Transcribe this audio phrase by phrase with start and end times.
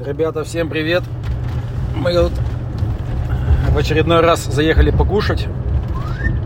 [0.00, 1.02] Ребята, всем привет!
[1.94, 2.32] Мы вот
[3.70, 5.46] в очередной раз заехали покушать.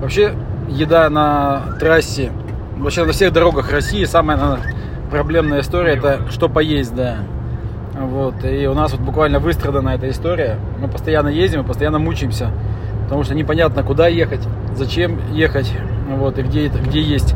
[0.00, 0.34] Вообще,
[0.68, 2.32] еда на трассе,
[2.76, 4.74] вообще на всех дорогах России самая наверное,
[5.10, 7.18] проблемная история это что поесть, да.
[7.94, 8.44] Вот.
[8.44, 10.58] И у нас вот буквально выстрадана эта история.
[10.78, 12.50] Мы постоянно ездим и постоянно мучаемся.
[13.04, 15.72] Потому что непонятно, куда ехать, зачем ехать,
[16.10, 17.34] вот, и где, где есть.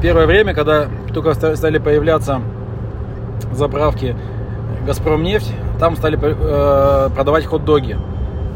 [0.00, 2.40] Первое время, когда только стали появляться
[3.52, 4.16] заправки
[4.84, 7.96] Газпром нефть, там стали э, продавать хот-доги.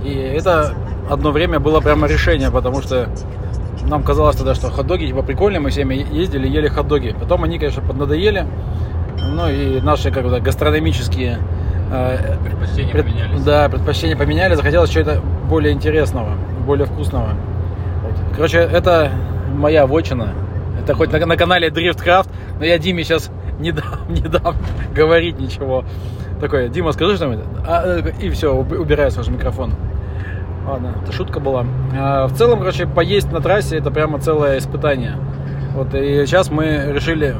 [0.04, 0.74] И это
[1.10, 3.08] одно время было прямо решение, потому что
[3.88, 7.14] нам казалось тогда, что хот-доги типа прикольные, мы всеми ездили, ели хот-доги.
[7.18, 8.46] Потом они, конечно, поднадоели.
[9.20, 11.38] Ну и наши как бы гастрономические
[11.90, 13.42] э, предпочтения пред, поменялись.
[13.42, 16.34] Да, предпочтения поменяли, захотелось чего-то более интересного,
[16.66, 17.30] более вкусного.
[18.34, 19.10] Короче, это
[19.54, 20.34] моя вотчина.
[20.80, 23.30] Это хоть на, на канале Driftcraft, но я Диме сейчас
[23.60, 24.54] не дам, не дам
[24.94, 25.84] говорить ничего.
[26.40, 27.44] Такой, Дима, скажи что-нибудь.
[27.66, 29.72] А, э, и все, убираю свой микрофон.
[30.66, 31.66] Ладно, это шутка была.
[31.96, 35.16] А, в целом, короче, поесть на трассе это прямо целое испытание.
[35.74, 37.34] Вот, и сейчас мы решили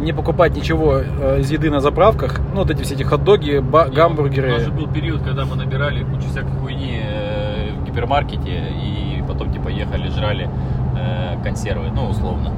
[0.00, 2.40] не покупать ничего э, из еды на заправках.
[2.52, 4.48] Ну, вот эти все эти хот-доги, ба- гамбургеры.
[4.48, 9.22] У нас же был период, когда мы набирали кучу всякой хуйни э, в гипермаркете и
[9.26, 10.48] потом, типа, ехали, жрали
[11.42, 12.52] консервы, ну, условно.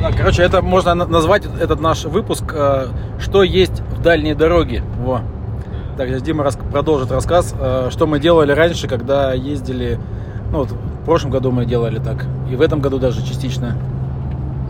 [0.00, 2.86] Да, короче, это можно назвать этот наш выпуск э,
[3.18, 4.82] «Что есть в дальней дороге».
[4.98, 5.20] Во.
[5.98, 9.98] Так, сейчас Дима рас продолжит рассказ, э, что мы делали раньше, когда ездили...
[10.52, 13.76] Ну, вот в прошлом году мы делали так, и в этом году даже частично.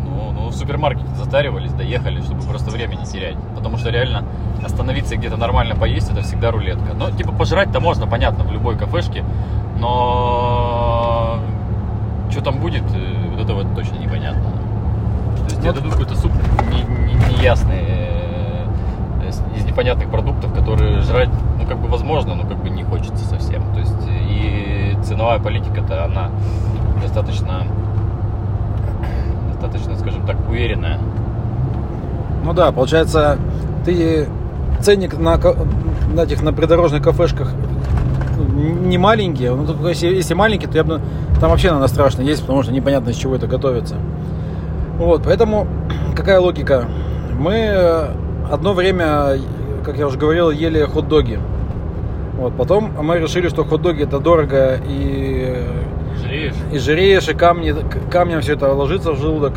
[0.04, 3.36] Ну, ну в супермаркете затаривались, доехали, чтобы просто время не терять.
[3.54, 4.24] Потому что реально
[4.64, 6.92] остановиться где-то нормально поесть, это всегда рулетка.
[6.98, 9.24] Ну, типа, пожрать-то можно, понятно, в любой кафешке,
[9.78, 11.38] но
[12.30, 14.59] что там будет, э, вот это вот точно непонятно
[15.50, 16.32] есть тебе дадут какой-то суп
[17.40, 22.62] неясный не, не э, из непонятных продуктов, которые жрать, ну, как бы возможно, но как
[22.62, 23.62] бы не хочется совсем.
[23.72, 26.30] То есть и ценовая политика-то, она
[27.02, 27.64] достаточно,
[29.52, 30.98] достаточно, скажем так, уверенная.
[32.44, 33.38] Ну да, получается,
[33.84, 34.28] ты
[34.80, 35.38] ценник на,
[36.14, 37.52] на этих на придорожных кафешках
[38.40, 41.00] не маленький, ну, если, если маленький, то я бы
[41.40, 43.96] там вообще надо страшно есть, потому что непонятно, из чего это готовится.
[45.00, 45.66] Вот, поэтому
[46.14, 46.84] какая логика?
[47.38, 48.08] Мы э,
[48.50, 49.38] одно время,
[49.82, 51.38] как я уже говорил, ели хот-доги.
[52.36, 55.56] Вот, потом мы решили, что хот-доги это дорого и
[56.22, 57.74] жиреешь, и, жиреешь, и камни,
[58.10, 59.54] камнем все это ложится в желудок.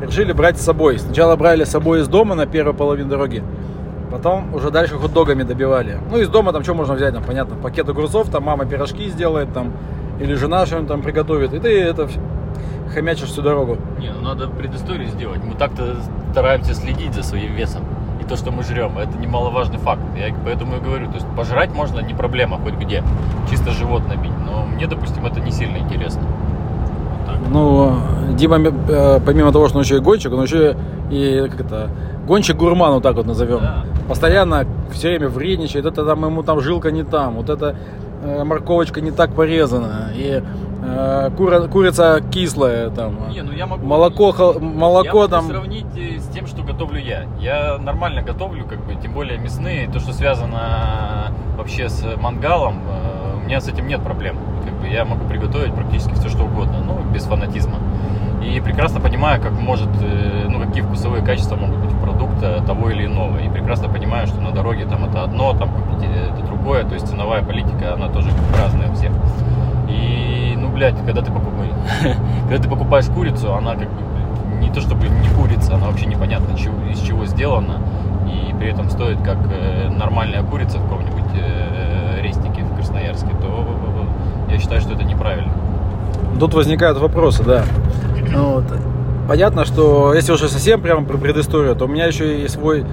[0.00, 0.98] Решили брать с собой.
[0.98, 3.44] Сначала брали с собой из дома на первую половину дороги,
[4.10, 6.00] потом уже дальше хот-догами добивали.
[6.10, 9.52] Ну, из дома там что можно взять, там, понятно, пакет огурцов, там мама пирожки сделает,
[9.54, 9.74] там,
[10.18, 11.54] или жена что-нибудь там приготовит.
[11.54, 12.08] И ты это
[12.92, 13.78] хомячишь всю дорогу.
[13.98, 15.40] Не, ну надо предысторию сделать.
[15.44, 15.96] Мы так-то
[16.32, 17.82] стараемся следить за своим весом.
[18.20, 20.02] И то, что мы жрем, это немаловажный факт.
[20.16, 23.02] Я поэтому и говорю, то есть пожрать можно не проблема хоть где.
[23.50, 24.32] Чисто живот набить.
[24.46, 26.22] Но мне, допустим, это не сильно интересно.
[26.22, 27.96] Вот ну,
[28.34, 30.76] Дима, э, помимо того, что он еще и гонщик, он еще
[31.10, 31.90] и как это,
[32.26, 33.60] гонщик гурман, вот так вот назовем.
[33.60, 33.84] Да.
[34.08, 37.76] Постоянно все время вредничает, это там ему там жилка не там, вот это
[38.22, 40.10] э, морковочка не так порезана.
[40.14, 40.42] И
[41.36, 43.28] кура, курица кислая там.
[43.30, 43.86] Не, ну я могу.
[43.86, 45.44] Молоко, молоко я там.
[45.44, 47.24] Могу сравнить э, с тем, что готовлю я.
[47.40, 53.36] Я нормально готовлю, как бы, тем более мясные, то, что связано вообще с мангалом, э,
[53.42, 54.36] у меня с этим нет проблем.
[54.64, 57.78] Как бы я могу приготовить практически все, что угодно, ну, без фанатизма.
[58.44, 59.88] И прекрасно понимаю, как может,
[60.48, 63.38] ну, какие вкусовые качества могут быть у продукта того или иного.
[63.38, 66.84] И прекрасно понимаю, что на дороге там это одно, там купить это другое.
[66.84, 69.12] То есть ценовая политика, она тоже разная у всех.
[69.88, 70.21] И,
[70.72, 71.72] блядь, когда ты покупаешь,
[72.48, 74.02] когда ты покупаешь курицу, она как бы
[74.60, 77.80] не то чтобы не курица, она вообще непонятно из чего сделана.
[78.26, 83.66] И при этом стоит как э, нормальная курица в каком-нибудь э, рестике в Красноярске, то
[84.50, 85.52] я считаю, что это неправильно.
[86.38, 87.64] Тут возникают вопросы, да.
[88.34, 88.64] Вот.
[89.28, 92.84] Понятно, что если уже совсем прямо про предысторию, то у меня еще и свой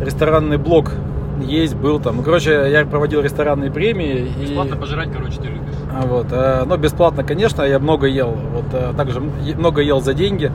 [0.00, 0.92] ресторанный блог
[1.40, 2.16] есть, был там.
[2.16, 4.30] Ну, короче, я проводил ресторанные премии.
[4.40, 4.78] Бесплатно и...
[4.78, 5.74] пожрать, короче, ты любишь.
[5.92, 8.30] А, вот, э, но бесплатно, конечно, я много ел.
[8.30, 10.50] Вот, э, также много ел за деньги.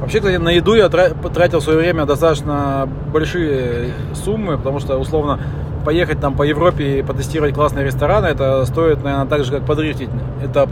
[0.00, 5.40] Вообще, кстати, на еду я тратил в свое время достаточно большие суммы, потому что, условно,
[5.84, 10.10] поехать там по Европе и потестировать классные рестораны, это стоит, наверное, так же, как подрифтить
[10.44, 10.68] этап.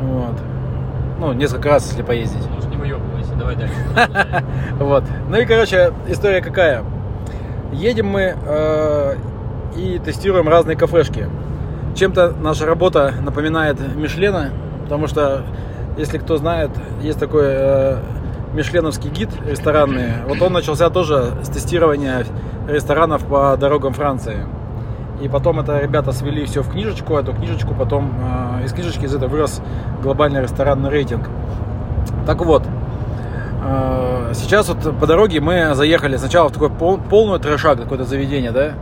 [0.00, 0.34] Вот.
[1.18, 2.48] Ну, несколько раз, если поездить.
[2.48, 3.74] Может, не выебывайся, давай дальше.
[4.78, 5.04] Вот.
[5.28, 6.84] Ну и, короче, история какая.
[7.72, 9.16] Едем мы э,
[9.76, 11.28] и тестируем разные кафешки.
[11.94, 14.50] Чем-то наша работа напоминает Мишлена,
[14.82, 15.42] потому что,
[15.96, 16.70] если кто знает,
[17.02, 17.98] есть такой э,
[18.54, 20.22] мишленовский гид ресторанный.
[20.26, 22.24] Вот он начался тоже с тестирования
[22.66, 24.46] ресторанов по дорогам Франции.
[25.20, 28.12] И потом это ребята свели все в книжечку, эту книжечку потом
[28.60, 29.60] э, из книжечки из этого вырос
[30.02, 31.28] глобальный ресторанный рейтинг.
[32.26, 32.62] Так вот,
[34.34, 38.72] сейчас вот по дороге мы заехали сначала в такой пол, полную трешак, какое-то заведение, да?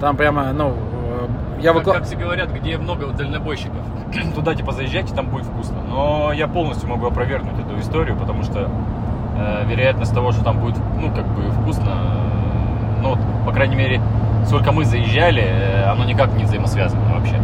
[0.00, 1.92] Там прямо, ну, э, я Как, выкла...
[1.94, 3.80] как все говорят, где много дальнобойщиков,
[4.34, 5.76] туда типа заезжайте, там будет вкусно.
[5.88, 8.70] Но я полностью могу опровергнуть эту историю, потому что
[9.38, 13.76] э, вероятность того, что там будет, ну, как бы вкусно, э, ну, вот, по крайней
[13.76, 14.00] мере,
[14.46, 17.36] сколько мы заезжали, э, оно никак не взаимосвязано вообще.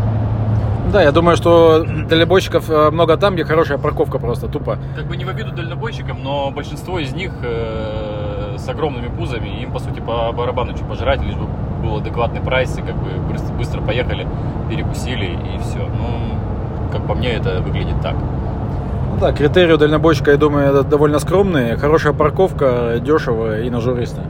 [0.92, 4.78] Да, я думаю, что дальнобойщиков э, много там, где хорошая парковка просто, тупо.
[4.94, 9.72] Как бы не в обиду дальнобойщикам, но большинство из них э, с огромными пузами, им
[9.72, 11.46] по сути по барабану что пожрать, лишь бы
[11.82, 14.26] был адекватный прайс, и как бы быстро, быстро поехали,
[14.70, 15.78] перекусили и все.
[15.78, 18.14] Ну, как по мне, это выглядит так.
[18.14, 21.76] Ну да, критерии у дальнобойщика, я думаю, довольно скромные.
[21.76, 24.22] Хорошая парковка, дешево и нажуристо.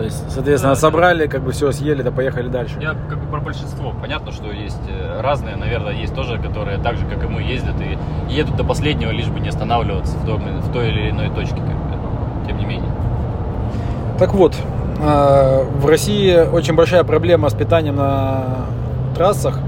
[0.00, 2.74] То есть, соответственно, Да, собрали, как бы все съели, да поехали дальше.
[2.80, 3.92] Я как бы про большинство.
[4.00, 7.74] Понятно, что есть э, разные, наверное, есть тоже, которые так же, как и мы, ездят
[7.82, 7.98] и
[8.32, 11.66] едут до последнего, лишь бы не останавливаться в той, в той или иной точке, как
[11.66, 12.46] бы.
[12.46, 12.90] Тем не менее.
[14.18, 14.56] Так вот,
[15.02, 18.68] э, в России очень большая проблема с питанием на
[19.14, 19.58] трассах.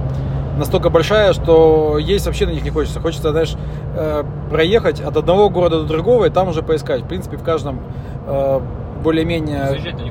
[0.56, 3.00] Настолько большая, что есть вообще на них не хочется.
[3.00, 3.55] Хочется, знаешь,
[3.96, 7.02] э, проехать от одного города до другого и там уже поискать.
[7.02, 7.81] В принципе, в каждом
[8.26, 8.61] э,
[9.03, 9.61] более-менее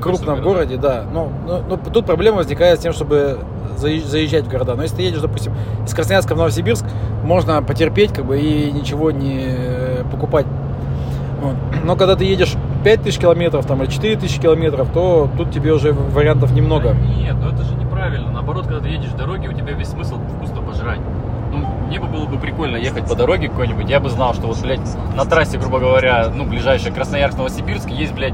[0.00, 1.04] крупном городе, да.
[1.12, 3.38] Но, но- но тут проблема возникает с тем, чтобы
[3.76, 4.74] заезж- заезжать в города.
[4.74, 5.52] Но если ты едешь, допустим,
[5.86, 6.84] из Красноярска в Новосибирск,
[7.24, 10.46] можно потерпеть как бы и ничего не э, покупать.
[11.40, 11.54] Вот.
[11.84, 12.54] Но когда ты едешь
[12.84, 16.90] 5000 километров там, или 4000 километров, то тут тебе уже вариантов немного.
[16.90, 18.30] Да нет, ну это же неправильно.
[18.30, 21.00] Наоборот, когда ты едешь в дороге, у тебя весь смысл вкусно пожрать.
[21.92, 24.80] Мне бы было бы прикольно ехать по дороге какой-нибудь, я бы знал, что вот, блядь,
[25.14, 28.32] на трассе, грубо говоря, ну, ближайшая Красноярск-Новосибирск, есть, блядь,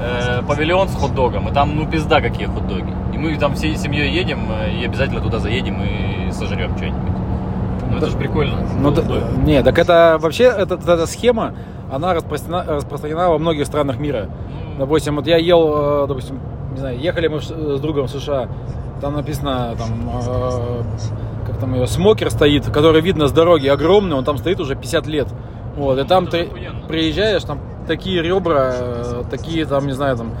[0.00, 2.94] э, павильон с хот-догом, и там, ну, пизда какие хот-доги.
[3.12, 7.00] И мы там всей семьей едем, э, и обязательно туда заедем и сожрем что-нибудь.
[7.90, 8.58] Ну, это же прикольно.
[8.80, 9.02] Ну, да-
[9.44, 11.54] не, так это вообще, эта, эта схема,
[11.90, 14.28] она распространена, распространена во многих странах мира.
[14.74, 16.38] Ну, Допустим, вот я ел, э, допустим,
[16.74, 18.46] не знаю, ехали мы Ш- с другом в США,
[19.00, 20.82] там написано, там, э,
[21.60, 25.28] там ее, смокер стоит, который видно с дороги, огромный, он там стоит уже 50 лет.
[25.76, 26.48] Вот, и там ты
[26.88, 30.32] приезжаешь, там такие ребра, э, такие там, не знаю, там,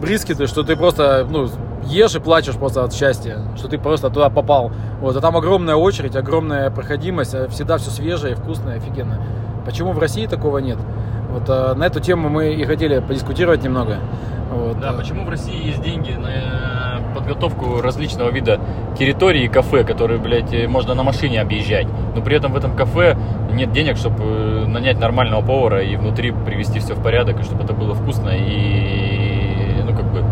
[0.00, 1.48] брискеты, что ты просто, ну,
[1.84, 4.72] ешь и плачешь просто от счастья, что ты просто туда попал.
[5.00, 9.20] Вот, а там огромная очередь, огромная проходимость, а всегда все свежее, вкусное, офигенно.
[9.64, 10.78] Почему в России такого нет?
[11.30, 13.98] Вот э, на эту тему мы и хотели подискутировать немного.
[14.50, 16.85] Вот, Да, э, почему в России есть деньги на э,
[17.16, 18.60] подготовку различного вида
[18.98, 22.76] территорий и кафе, которые, блядь, э, можно на машине объезжать, но при этом в этом
[22.76, 23.16] кафе
[23.52, 27.72] нет денег, чтобы нанять нормального повара и внутри привести все в порядок, и чтобы это
[27.72, 30.24] было вкусно и, ну, как бы,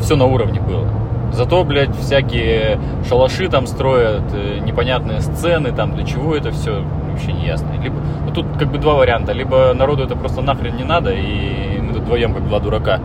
[0.00, 0.86] все на уровне было.
[1.32, 2.78] Зато, блядь, всякие
[3.08, 7.68] шалаши там строят, э, непонятные сцены, там, для чего это все, вообще не ясно.
[7.82, 7.96] Либо,
[8.26, 9.32] ну, тут как бы два варианта.
[9.32, 13.00] Либо народу это просто нахрен не надо, и мы тут вдвоем, как два дурака,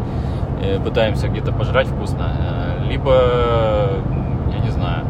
[0.61, 2.60] э, пытаемся где-то пожрать вкусно.
[2.91, 3.13] Либо,
[4.51, 5.05] я не знаю,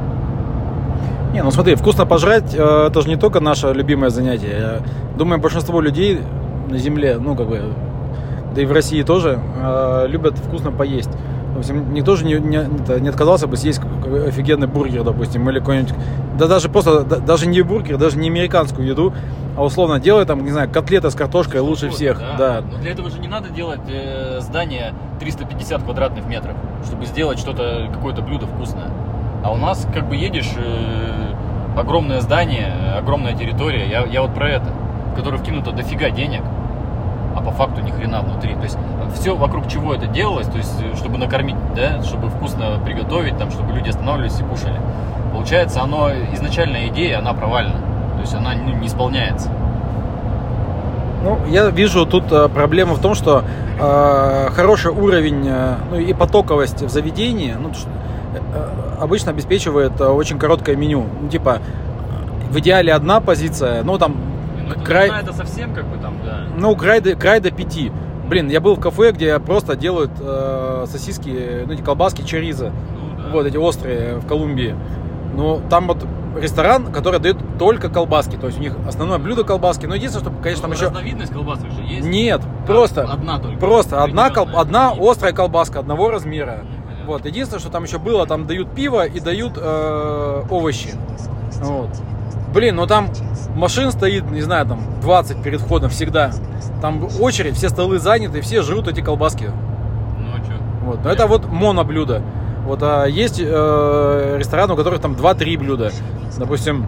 [1.34, 4.52] Не, ну смотри, вкусно пожрать, э, это же не только наше любимое занятие.
[4.60, 6.20] Я думаю, большинство людей
[6.70, 7.62] на Земле, ну как бы,
[8.54, 11.10] да и в России тоже, э, любят вкусно поесть.
[11.54, 13.82] Допустим, никто же не, не, не отказался бы съесть
[14.28, 15.94] офигенный бургер, допустим, или какой-нибудь,
[16.38, 19.14] да даже просто, да- даже не бургер, даже не американскую еду,
[19.58, 22.62] а условно делай там, не знаю, котлеты с картошкой лучше Вот, всех, да.
[22.62, 26.56] Но для этого же не надо делать э, здание 350 квадратных метров,
[26.86, 28.90] чтобы сделать что-то, какое-то блюдо вкусное.
[29.44, 31.34] А у нас как бы едешь, э,
[31.78, 34.68] огромное здание, э, огромная территория, я, я вот про это,
[35.12, 36.42] в которую вкинуто дофига денег,
[37.36, 38.56] а по факту ни хрена внутри.
[38.56, 38.78] То есть
[39.16, 43.52] все вокруг чего это делалось, то есть э, чтобы накормить, да, чтобы вкусно приготовить, там,
[43.52, 44.80] чтобы люди останавливались и кушали.
[45.34, 47.76] Получается, оно, изначальная идея, она провальна.
[48.22, 49.50] То есть она ну, не исполняется.
[51.24, 53.44] Ну, я вижу тут э, проблема в том, что
[53.80, 57.88] э, хороший уровень э, ну, и потоковость в заведении ну, ш-
[58.36, 61.06] э, обычно обеспечивает э, очень короткое меню.
[61.20, 61.58] Ну, типа,
[62.52, 64.16] в идеале одна позиция, ну, там,
[64.68, 66.42] Ну, край, это совсем как бы там, да.
[66.56, 67.92] ну, край до, край до пяти.
[68.28, 72.72] Блин, я был в кафе, где просто делают э, сосиски, ну, эти колбаски чериза,
[73.18, 73.30] Ну, да.
[73.32, 74.76] вот эти острые в Колумбии.
[75.36, 76.06] Ну, там вот
[76.40, 80.42] ресторан, который дает только колбаски, то есть у них основное блюдо колбаски, но единственное, что,
[80.42, 80.86] конечно, там Ну, еще...
[80.88, 82.08] Разновидность колбасок же есть?
[82.08, 83.04] Нет, А, просто...
[83.04, 83.60] Одна только.
[83.60, 84.62] Просто одна, кол- Определенная.
[84.90, 86.60] одна острая колбаска одного размера.
[86.64, 87.06] Понятно.
[87.08, 87.26] Вот.
[87.26, 90.90] Единственное, что там еще было, там дают пиво и дают э, овощи.
[91.62, 91.90] Вот.
[92.54, 93.08] Блин, ну там
[93.56, 96.32] машин стоит, не знаю, там 20 перед входом всегда.
[96.82, 99.46] Там очередь, все столы заняты, все жрут эти колбаски.
[100.20, 100.54] Ну, а чё?
[100.86, 101.04] Вот.
[101.04, 102.22] Но это вот моноблюдо.
[102.66, 105.92] Вот а есть э, рестораны, у которых там 2-3 блюда.
[106.38, 106.86] Допустим,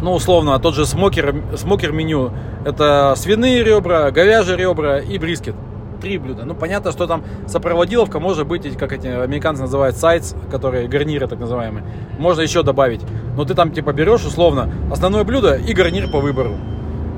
[0.00, 2.30] ну, условно, тот же смокер, смокер меню.
[2.64, 5.54] Это свиные ребра, говяжьи ребра и брискет.
[6.00, 6.44] Три блюда.
[6.44, 11.38] Ну, понятно, что там сопроводиловка может быть, как эти американцы называют, сайдс, которые гарниры так
[11.38, 11.84] называемые.
[12.18, 13.00] Можно еще добавить.
[13.36, 16.56] Но ты там типа берешь условно основное блюдо и гарнир по выбору.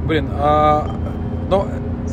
[0.06, 0.88] Блин, а,
[1.50, 1.66] но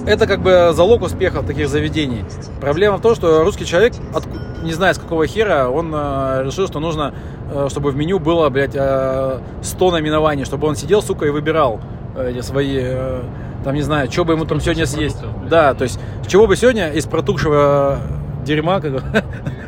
[0.06, 2.26] это как бы залог успеха таких заведений.
[2.60, 4.24] Проблема в том, что русский человек, от,
[4.64, 7.14] не знаю с какого хера, он э, решил, что нужно,
[7.52, 11.80] э, чтобы в меню было, блядь, э, 100 наименований, чтобы он сидел, сука, и выбирал
[12.16, 13.22] э, эти свои, э,
[13.64, 15.20] там, не знаю, что бы ему там сегодня съесть.
[15.20, 15.50] продуктов.
[15.50, 18.00] Да, то есть, чего бы сегодня из протухшего
[18.46, 19.02] дерьма, как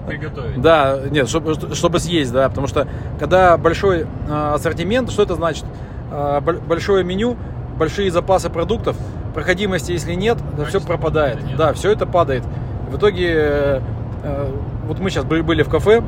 [0.07, 0.61] Приготовить.
[0.61, 2.87] да, нет, чтобы, чтобы съесть, да, потому что
[3.19, 5.65] когда большой э, ассортимент, что это значит?
[6.11, 7.37] Э, бо- большое меню,
[7.77, 8.95] большие запасы продуктов,
[9.33, 11.43] проходимости, если нет, все Качества пропадает.
[11.43, 11.57] нет.
[11.57, 12.43] Да, все это падает.
[12.89, 13.81] В итоге, э,
[14.23, 14.51] э,
[14.87, 16.03] вот мы сейчас были, в кафе,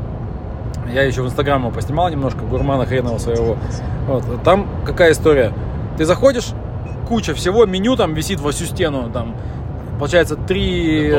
[0.93, 3.57] я еще в Инстаграм его поснимал немножко, гурмана хренового своего.
[4.07, 5.51] Вот, там какая история?
[5.97, 6.49] Ты заходишь,
[7.07, 9.35] куча всего, меню там висит во всю стену, там,
[9.99, 11.13] получается, три...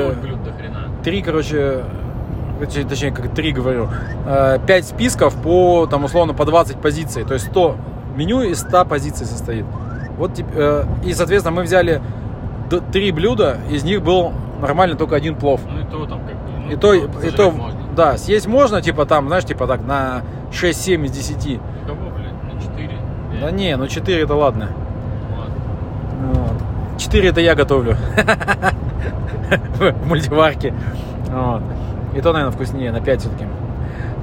[1.05, 1.85] Три, короче,
[2.59, 3.89] точнее, точнее, как три говорю,
[4.27, 7.25] э, пять списков по, там, условно, по 20 позиций.
[7.25, 7.77] То есть 100
[8.17, 9.65] меню из 100 позиций состоит.
[10.19, 12.03] Вот, э, и, соответственно, мы взяли
[12.93, 15.61] три блюда, из них был нормально только один плов.
[15.67, 16.51] Ну и то там как бы.
[16.67, 17.81] ну, И то, и то, можно.
[17.97, 21.61] да, съесть можно, типа там, знаешь, типа так на 6-7 из 10.
[21.87, 22.91] Кого, блядь, на 4?
[23.41, 24.71] Да не, ну 4 это ладно.
[25.39, 25.55] Ладно.
[26.35, 27.01] Вот.
[27.01, 27.97] 4 это я готовлю.
[29.79, 30.75] В мультиварке.
[31.31, 31.63] Вот.
[32.15, 33.45] И то, наверное, вкуснее, на 5 все-таки.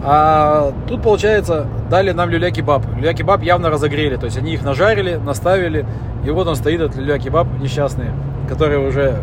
[0.07, 2.83] А тут, получается, дали нам люля-кебаб.
[2.95, 4.17] Люля-кебаб явно разогрели.
[4.17, 5.83] То есть они их нажарили, наставили.
[6.24, 8.12] И вот он стоит, этот люля-кебаб несчастный,
[8.47, 9.17] который уже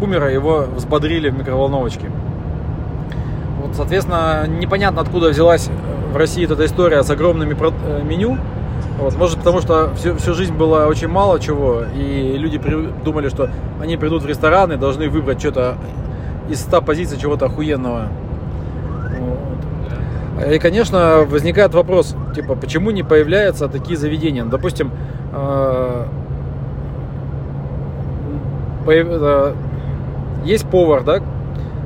[0.00, 2.10] умер, а его взбодрили в микроволновочке.
[3.62, 5.68] Вот, соответственно, непонятно, откуда взялась
[6.12, 8.38] в России эта история с огромными э, меню.
[8.98, 13.28] Вот, может, потому что всю, всю жизнь было очень мало чего, и люди при- думали,
[13.28, 15.76] что они придут в ресторан и должны выбрать что-то
[16.48, 18.08] из 100 позиций чего-то охуенного.
[20.50, 24.44] И, конечно, возникает вопрос, типа, почему не появляются такие заведения?
[24.44, 24.90] Допустим,
[25.32, 26.06] э,
[28.86, 29.54] э,
[30.44, 31.20] есть повар, да?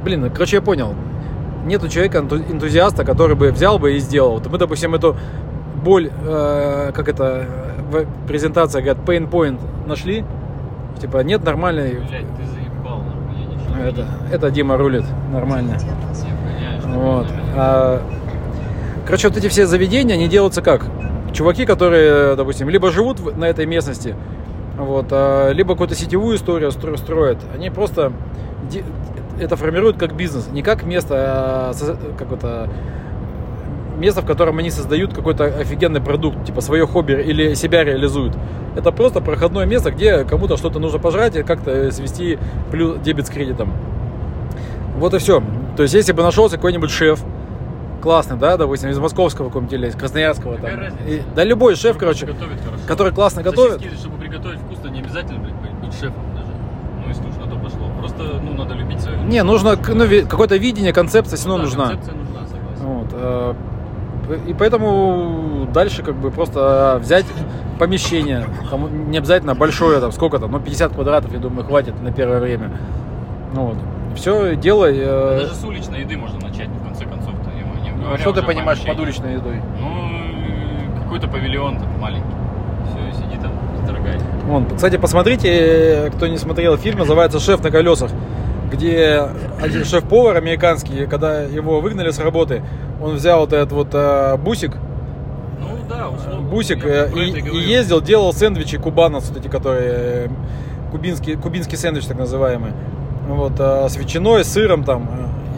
[0.04, 0.94] Блин, ну, короче, я понял.
[1.66, 4.40] Нету человека, энту- энтузиаста, который бы взял бы и сделал.
[4.48, 5.16] Мы, допустим, эту
[5.84, 7.46] боль, э, как это
[7.90, 10.24] в презентации говорят, pain point нашли.
[11.00, 11.94] Типа, нет нормальной...
[12.08, 13.02] Блядь, ты заебал,
[13.84, 15.76] Это, это Дима рулит нормально.
[16.86, 17.26] Вот.
[17.56, 18.00] А,
[19.06, 20.84] Короче, вот эти все заведения, они делаются как?
[21.32, 24.16] Чуваки, которые, допустим, либо живут на этой местности,
[24.76, 27.38] вот, а, либо какую-то сетевую историю стро- строят.
[27.54, 28.12] Они просто
[29.40, 32.68] это формируют как бизнес, не как место, а со- как это
[33.96, 38.36] место, в котором они создают какой-то офигенный продукт, типа свое хобби или себя реализуют.
[38.74, 42.38] Это просто проходное место, где кому-то что-то нужно пожрать и как-то свести
[42.72, 43.72] плюс дебет с кредитом.
[44.98, 45.42] Вот и все.
[45.76, 47.20] То есть, если бы нашелся какой-нибудь шеф,
[48.06, 50.70] классный, да, допустим, из московского какого-нибудь или из красноярского, там,
[51.08, 52.82] и- да любой шеф, короче, готовит хорошо.
[52.86, 53.78] который классно готовит.
[53.82, 56.52] Сосиски, чтобы приготовить вкусно, не обязательно, блядь, быть- шефом даже.
[57.02, 57.90] Ну, если уж на то пошло.
[57.98, 59.18] Просто, ну, надо любить свою...
[59.24, 61.94] Не, нужно ну, какое-то видение, концепция все равно Ну да, нужна.
[61.96, 62.86] Концепция нужна, согласен.
[62.86, 63.54] Вот, э,
[64.46, 67.26] и поэтому дальше как бы просто взять
[67.80, 72.12] помещение, там не обязательно большое, там сколько там, ну 50 квадратов, я думаю, хватит на
[72.12, 72.70] первое время.
[73.52, 73.76] Ну вот.
[74.14, 74.94] Все делай.
[74.96, 77.50] э, Даже с уличной еды можно начать, в конце концов-то.
[77.50, 79.60] я не ну, говоря что ты понимаешь под уличной едой?
[79.80, 82.26] Ну, э, какой-то павильон там маленький.
[82.88, 83.52] Все, сиди там,
[83.84, 84.18] строгай.
[84.46, 88.10] Вон, кстати, посмотрите, кто не смотрел фильм, называется «Шеф на колесах»,
[88.72, 89.28] где
[89.60, 92.62] один шеф-повар американский, когда его выгнали с работы,
[93.02, 94.72] он взял вот этот вот э, бусик,
[95.60, 96.48] Ну, да, условно.
[96.48, 100.30] бусик Я э, и, и ездил, делал сэндвичи кубанос, вот эти, которые
[100.90, 102.72] кубинский, кубинский сэндвич так называемый.
[103.28, 105.08] Вот, э, с ветчиной, с сыром там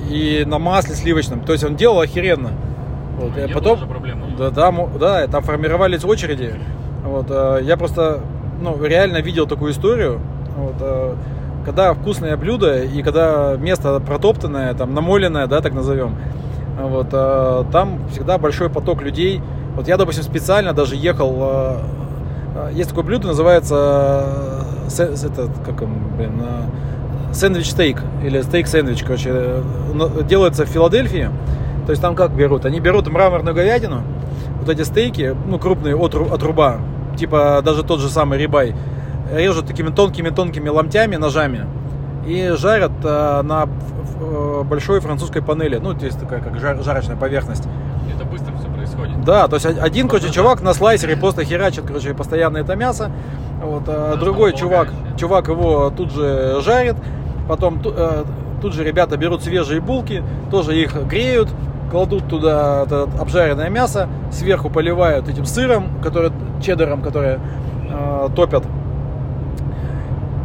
[0.09, 1.41] и на масле сливочном.
[1.41, 2.51] То есть он делал охеренно.
[3.19, 3.79] Вот, Не и потом,
[4.39, 6.55] да, да, да, там формировались очереди.
[7.05, 8.21] Вот, э, я просто
[8.61, 10.21] ну, реально видел такую историю.
[10.57, 11.15] Вот, э,
[11.65, 16.15] когда вкусное блюдо и когда место протоптанное, там намоленное, да, так назовем,
[16.81, 19.41] вот, э, там всегда большой поток людей.
[19.75, 21.35] Вот я, допустим, специально даже ехал.
[21.41, 21.77] э,
[22.73, 24.25] есть такое блюдо, называется
[24.87, 26.63] э, с- этот, как он, блин, э,
[27.33, 29.63] сэндвич-стейк или стейк-сэндвич, короче,
[30.29, 31.31] делается в Филадельфии.
[31.87, 32.65] То есть там как берут?
[32.67, 34.03] Они берут мраморную говядину,
[34.61, 36.79] вот эти стейки, ну, крупные от, от руба,
[37.17, 38.75] типа даже тот же самый рибай,
[39.33, 41.67] режут такими тонкими-тонкими ломтями, ножами
[42.27, 43.69] и жарят э, на,
[44.21, 45.77] э, большой французской панели.
[45.77, 47.65] Ну, здесь такая как жар- жарочная поверхность.
[48.15, 49.25] Это быстро все происходит.
[49.25, 50.33] Да, то есть один, короче, да.
[50.33, 53.11] чувак на слайсере просто херачит, короче, постоянно это мясо.
[53.63, 56.97] Вот, а Да, другой чувак, чувак его тут же жарит.
[57.49, 58.25] Потом э,
[58.61, 61.49] тут же ребята берут свежие булки, тоже их греют,
[61.91, 66.31] кладут туда это обжаренное мясо, сверху поливают этим сыром, который,
[66.63, 67.39] чеддером, который
[67.91, 68.65] э, топят.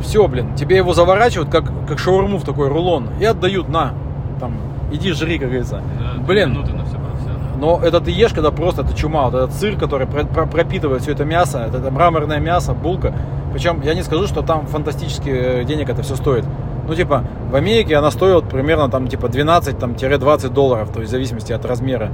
[0.01, 3.93] Все, блин, тебе его заворачивают, как, как шаурму в такой рулон, и отдают на,
[4.39, 4.53] там,
[4.91, 5.81] иди жри, как говорится.
[5.99, 7.29] Да, Блин, на все все.
[7.57, 9.25] но это ты ешь, когда просто это чума.
[9.29, 13.13] Вот этот сыр, который про- про- пропитывает все это мясо, это, это мраморное мясо, булка.
[13.53, 16.45] Причем я не скажу, что там фантастически денег это все стоит.
[16.87, 21.53] Ну, типа, в Америке она стоит примерно там, типа, 12-20 долларов, то есть в зависимости
[21.53, 22.09] от размера.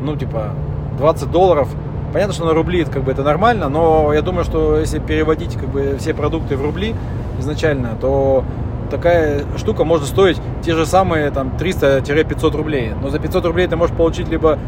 [0.00, 0.50] Ну, типа,
[0.98, 1.68] 20 долларов.
[2.12, 5.56] Понятно, что на рубли это, как бы это нормально, но я думаю, что если переводить
[5.56, 6.94] как бы все продукты в рубли
[7.38, 8.44] изначально, то
[8.90, 12.92] такая штука может стоить те же самые там 300-500 рублей.
[13.02, 14.58] Но за 500 рублей ты можешь получить либо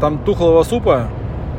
[0.00, 1.06] там тухлого супа,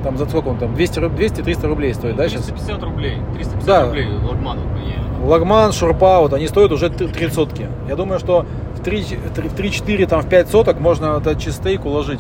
[0.03, 2.43] там за сколько он там, 200 ру- 200-300 рублей стоит, да, сейчас?
[2.43, 3.17] 350 рублей.
[3.33, 3.85] 350 Да.
[3.85, 5.29] рублей лагман вот.
[5.29, 7.67] Лагман, шурпа, вот они стоят уже 3 сотки.
[7.87, 8.45] Я думаю, что
[8.75, 12.19] в 3-4, там в 5 соток можно этот чизстейк уложить.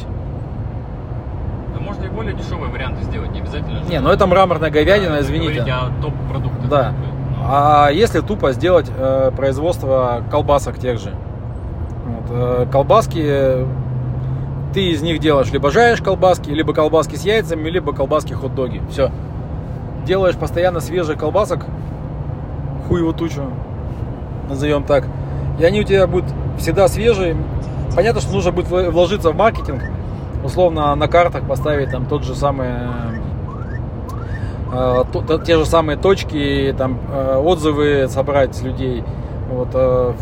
[1.73, 3.81] Да можно и более дешевые варианты сделать, не обязательно.
[3.89, 5.61] Не, ну это мраморная говядина, Да, извините.
[5.63, 6.69] о топ-продуктах.
[6.69, 6.83] Да.
[6.83, 7.05] как бы,
[7.37, 7.43] ну.
[7.45, 11.11] А если тупо сделать э, производство колбасок тех же?
[12.05, 13.65] Вот, э, колбаски,
[14.73, 18.81] ты из них делаешь либо жаришь колбаски, либо колбаски с яйцами, либо колбаски хот-доги.
[18.89, 19.11] Все.
[20.05, 21.65] Делаешь постоянно свежих колбасок,
[22.87, 23.43] хуеву тучу,
[24.49, 25.05] назовем так.
[25.59, 27.37] И они у тебя будут всегда свежие.
[27.95, 29.83] Понятно, что нужно будет вложиться в маркетинг,
[30.43, 32.69] условно на картах поставить там тот же самый
[34.73, 39.03] э, то- те же самые точки, там э, отзывы собрать с людей.
[39.51, 40.13] Вот, э,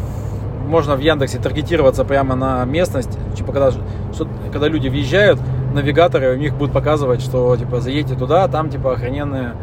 [0.68, 5.39] можно в Яндексе таргетироваться прямо на местность, типа когда, что- когда люди въезжают,
[5.74, 9.54] навигаторы у них будут показывать, что типа заедьте туда, там типа охрененная,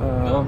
[0.00, 0.44] э, Да.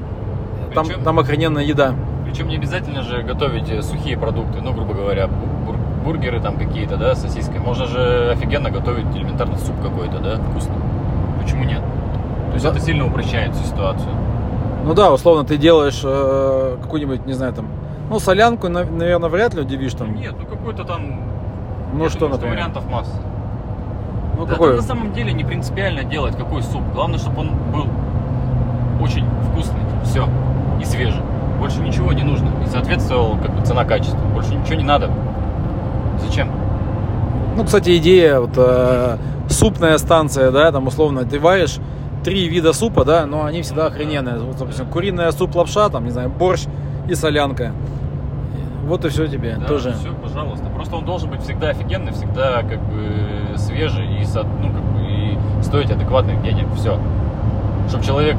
[0.75, 1.95] там, Причем- там охрененная еда.
[2.25, 6.57] Причем не обязательно же готовить э, сухие продукты, ну, грубо говоря, бу- бур- бургеры там
[6.57, 7.59] какие-то, да, с сосиской.
[7.59, 10.77] Можно же офигенно готовить элементарно суп какой-то, да, вкусный.
[11.43, 11.81] Почему нет?
[12.49, 12.71] То есть Да.
[12.71, 14.11] это сильно упрощает всю ситуацию.
[14.85, 17.67] Ну да, условно ты делаешь э, какую-нибудь, не знаю, там,
[18.11, 20.15] ну солянку, наверное, вряд ли удивишь там.
[20.17, 21.21] Нет, ну какой-то там...
[21.95, 22.57] Ну что, думаю, например?
[22.57, 23.15] вариантов масса.
[24.37, 24.77] Ну Да какой?
[24.77, 26.83] на самом деле не принципиально делать какой суп.
[26.93, 27.87] Главное, чтобы он был
[29.01, 30.29] очень вкусный, все,
[30.81, 31.23] и свежий.
[31.61, 32.51] Больше ничего не нужно.
[32.65, 34.19] И соответствовал как бы цена-качество.
[34.35, 35.11] Больше ничего не надо.
[36.27, 36.51] Зачем?
[37.57, 39.19] Ну, кстати, идея, вот э,
[39.49, 41.79] супная станция, да, там условно ты варишь
[42.25, 44.39] три вида супа, да, но они всегда охрененные.
[44.39, 46.65] Вот, допустим, куриная суп-лапша, там, не знаю, борщ
[47.09, 47.73] и солянка.
[48.85, 49.93] Вот и все тебе Да, тоже.
[49.93, 50.67] Все, пожалуйста.
[50.75, 54.27] Просто он должен быть всегда офигенный, всегда как бы свежий и,
[54.61, 56.67] ну, как бы, и стоить адекватных денег.
[56.75, 56.99] Все.
[57.89, 58.37] Чтобы человек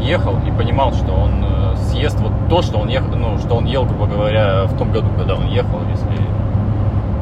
[0.00, 3.66] ехал и понимал, что он э, съест вот то, что он ехал, ну, что он
[3.66, 6.20] ел, грубо говоря, в том году, когда он ехал, если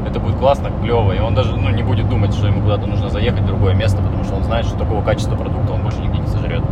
[0.09, 3.11] это будет классно, клево, и он даже ну, не будет думать, что ему куда-то нужно
[3.11, 6.19] заехать в другое место, потому что он знает, что такого качества продукта он больше нигде
[6.19, 6.63] не сожрет.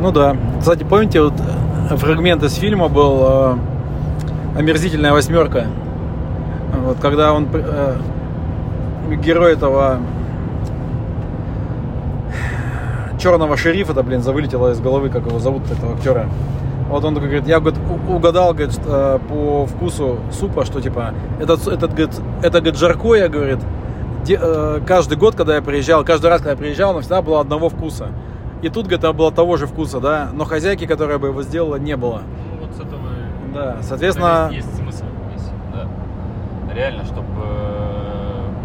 [0.00, 0.36] Ну да.
[0.58, 1.34] Кстати, помните, вот
[1.90, 3.56] э, фрагмент из фильма был э,
[4.60, 5.68] «Омерзительная восьмерка».
[6.84, 7.96] Вот когда он, э,
[9.24, 10.00] герой этого
[13.18, 16.26] черного шерифа, это, блин, завылетело из головы, как его зовут, этого актера.
[16.90, 21.66] Вот он такой говорит, я говорит, угадал, говорит, э, по вкусу супа, что типа этот,
[21.66, 23.60] этот говорит, это говорит, жарко, я говорит,
[24.26, 27.40] де- э, каждый год, когда я приезжал, каждый раз, когда я приезжал, оно всегда было
[27.40, 28.08] одного вкуса.
[28.60, 31.96] И тут, говорит, было того же вкуса, да, но хозяйки, которая бы его сделала, не
[31.96, 32.20] было.
[33.54, 36.74] Да, соответственно, есть, есть смысл весь, да.
[36.74, 37.26] Реально, чтобы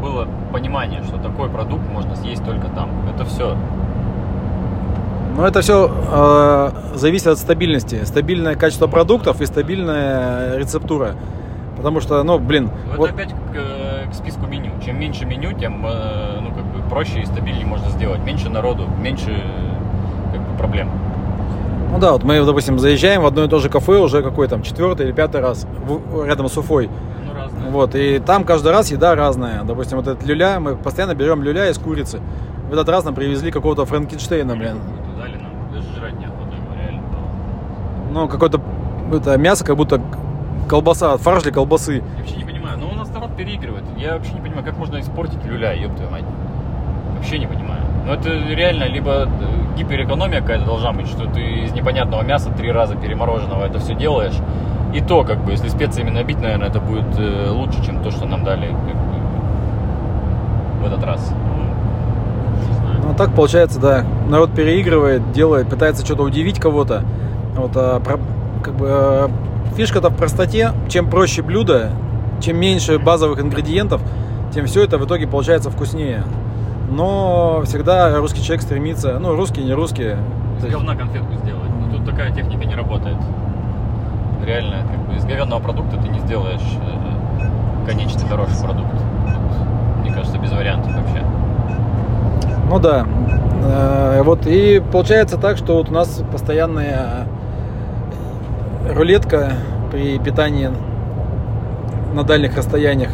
[0.02, 2.90] было понимание, что такой продукт можно съесть только там.
[3.14, 3.56] Это все.
[5.36, 8.04] но это все зависит от стабильности.
[8.06, 11.16] Стабильное качество продуктов и стабильная рецептура.
[11.76, 14.72] Потому что, ну, блин, Это вот- опять к, э, к списку меню.
[14.84, 18.22] Чем меньше меню, тем э, ну, как бы проще и стабильнее можно сделать.
[18.24, 20.90] Меньше народу, меньше э, как бы, проблем.
[21.96, 24.64] Ну да, вот мы, допустим, заезжаем в одно и то же кафе уже какой там
[24.64, 26.90] четвертый или пятый раз в- рядом с Уфой.
[27.64, 27.70] Ну.
[27.72, 29.64] Вот, и там каждый раз еда разная.
[29.64, 32.20] Допустим, вот этот люля, мы постоянно берем люля из курицы.
[32.70, 34.78] В этот раз нам привезли какого-то Франкенштейна, блин.
[35.18, 36.16] Дали нам, даже жрать.
[38.12, 38.60] Ну, какое-то
[39.14, 40.02] это мясо, как будто
[40.68, 41.96] колбаса, фарш для колбасы.
[41.96, 42.78] Я вообще не понимаю.
[42.78, 43.86] Ну, у нас народ переигрывает.
[43.98, 46.26] Я вообще не понимаю, как можно испортить люля, ёб твою мать.
[47.16, 47.82] Вообще не понимаю.
[48.06, 49.28] Ну, это реально либо э,
[49.76, 54.36] гиперэкономия какая-то должна быть, что ты из непонятного мяса три раза перемороженного это все делаешь,
[54.94, 58.26] И то, как бы, если специями набить, наверное, это будет э, лучше, чем то, что
[58.26, 58.74] нам дали
[60.82, 61.34] в этот раз.
[63.04, 64.06] Ну, так получается, да.
[64.30, 67.04] Народ переигрывает, делает, пытается что-то удивить кого-то.
[67.56, 68.20] Вот, а, про-
[68.64, 69.30] как бы, а,
[69.76, 70.72] фишка-то в простоте.
[70.90, 71.92] Чем проще блюдо,
[72.42, 74.02] чем меньше базовых ингредиентов,
[74.54, 76.24] тем все это в итоге получается вкуснее.
[76.90, 80.16] Но всегда русский человек стремится, ну, русский, не русский.
[80.60, 81.70] Из говна конфетку сделать.
[81.82, 83.18] Но тут такая техника не работает.
[84.46, 88.92] Реально, как бы из говенного продукта ты не сделаешь э, конечный хороший продукт.
[88.92, 91.26] Тут, мне кажется, без вариантов вообще.
[92.70, 93.06] Ну да.
[93.64, 97.28] Э, Вот и получается так, что вот у нас постоянная
[98.94, 99.54] рулетка
[99.92, 100.70] при питании
[102.14, 103.10] на дальних расстояниях.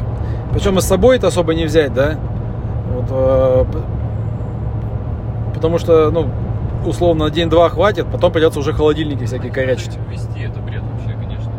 [0.51, 2.15] Причем и с собой это особо не взять, да?
[2.93, 3.65] Вот, э,
[5.54, 6.27] потому что, ну,
[6.86, 9.97] условно, на день-два хватит, потом придется уже холодильники всякие корячить.
[10.10, 11.51] Вести это бред вообще, конечно.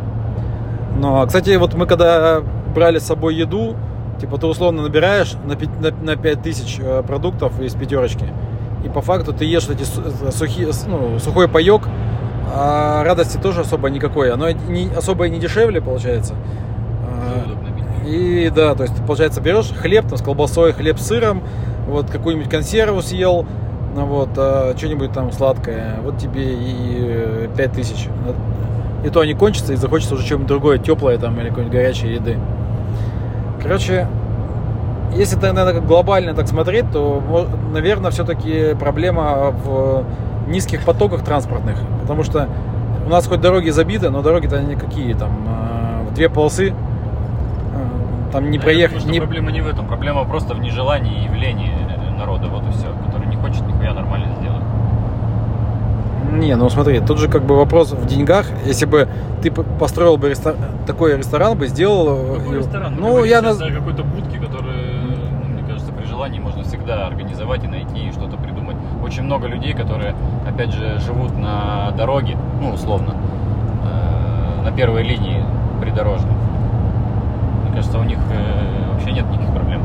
[0.97, 2.41] Ну, а, кстати, вот мы когда
[2.75, 3.75] брали с собой еду,
[4.19, 8.25] типа ты условно набираешь на, пять- на, на 5000 э, продуктов из пятерочки,
[8.83, 11.83] и по факту ты ешь эти э, сухие, ну, сухой паек,
[12.53, 14.31] а радости тоже особо никакой.
[14.31, 16.35] Оно не, особо и не дешевле получается.
[17.09, 17.62] А, Желудок набить.
[18.05, 21.41] И да, то есть получается, берешь хлеб там, с колбасой, хлеб с сыром,
[21.87, 23.45] вот какую-нибудь консерву съел,
[23.95, 28.07] ну, вот, а, что-нибудь там сладкое, вот тебе и пять тысяч.
[29.05, 32.37] И то они кончатся, и захочется уже чего-нибудь другое, теплое там или какой-нибудь горячей еды.
[33.61, 34.07] Короче,
[35.15, 40.05] если так, наверное, глобально так смотреть, то, наверное, все-таки проблема в
[40.47, 41.77] низких потоках транспортных.
[42.01, 42.49] Потому что
[43.05, 45.15] у нас хоть дороги забиты, но дороги-то никакие.
[45.15, 46.73] Там э, в две полосы э,
[48.33, 49.05] там не Я проехать.
[49.05, 49.87] не- проблема не в этом.
[49.87, 51.71] Проблема просто в нежелании и явлении
[52.17, 52.47] народа.
[52.47, 52.87] Вот и все.
[53.05, 54.61] Который не хочет нихуя нормально сделать.
[56.31, 58.47] Не, ну смотри, тут же как бы вопрос в деньгах.
[58.65, 59.07] Если бы
[59.43, 60.55] ты построил бы рестор-
[60.87, 62.07] такой ресторан, бы сделал...
[62.09, 62.95] э, Какой ресторан?
[62.99, 67.67] Ну, я о какой-то будке, которую, ну, мне кажется, при желании можно всегда организовать и
[67.67, 68.77] найти, и что-то придумать.
[69.03, 70.15] Очень много людей, которые,
[70.47, 73.13] опять же, живут на дороге, ну, условно,
[73.83, 75.43] э, на первой линии
[75.81, 76.31] придорожной.
[77.73, 79.81] Кажется, у них э, вообще нет никаких проблем.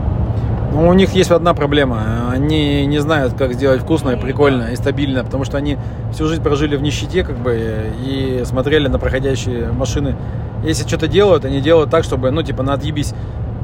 [0.73, 2.31] Ну, у них есть одна проблема.
[2.31, 5.79] Они не знают, как сделать вкусно и прикольно и стабильно, потому что они
[6.13, 10.15] всю жизнь прожили в нищете, как бы, и смотрели на проходящие машины.
[10.63, 13.15] Если что-то делают, они делают так, чтобы, ну, типа, на отъебись.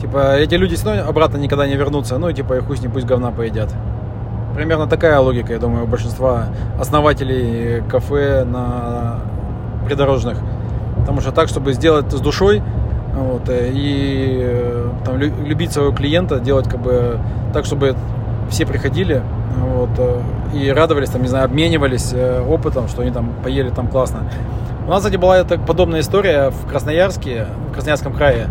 [0.00, 2.80] Типа, эти люди все равно обратно никогда не вернутся, ну, и типа, и хуй с
[2.80, 3.72] ним пусть говна поедят.
[4.54, 6.46] Примерно такая логика, я думаю, у большинства
[6.78, 9.20] основателей кафе на
[9.86, 10.38] придорожных.
[10.98, 12.62] Потому что так, чтобы сделать с душой,
[13.14, 17.18] вот, э, и э, там, лю- любить своего клиента, делать как бы
[17.52, 17.94] так, чтобы
[18.50, 19.22] все приходили
[19.60, 20.20] вот, э,
[20.54, 22.12] и радовались, там, не знаю, обменивались
[22.48, 24.24] опытом, что они там поели там классно.
[24.86, 28.48] У нас, кстати, была эта подобная история в Красноярске, в Красноярском крае,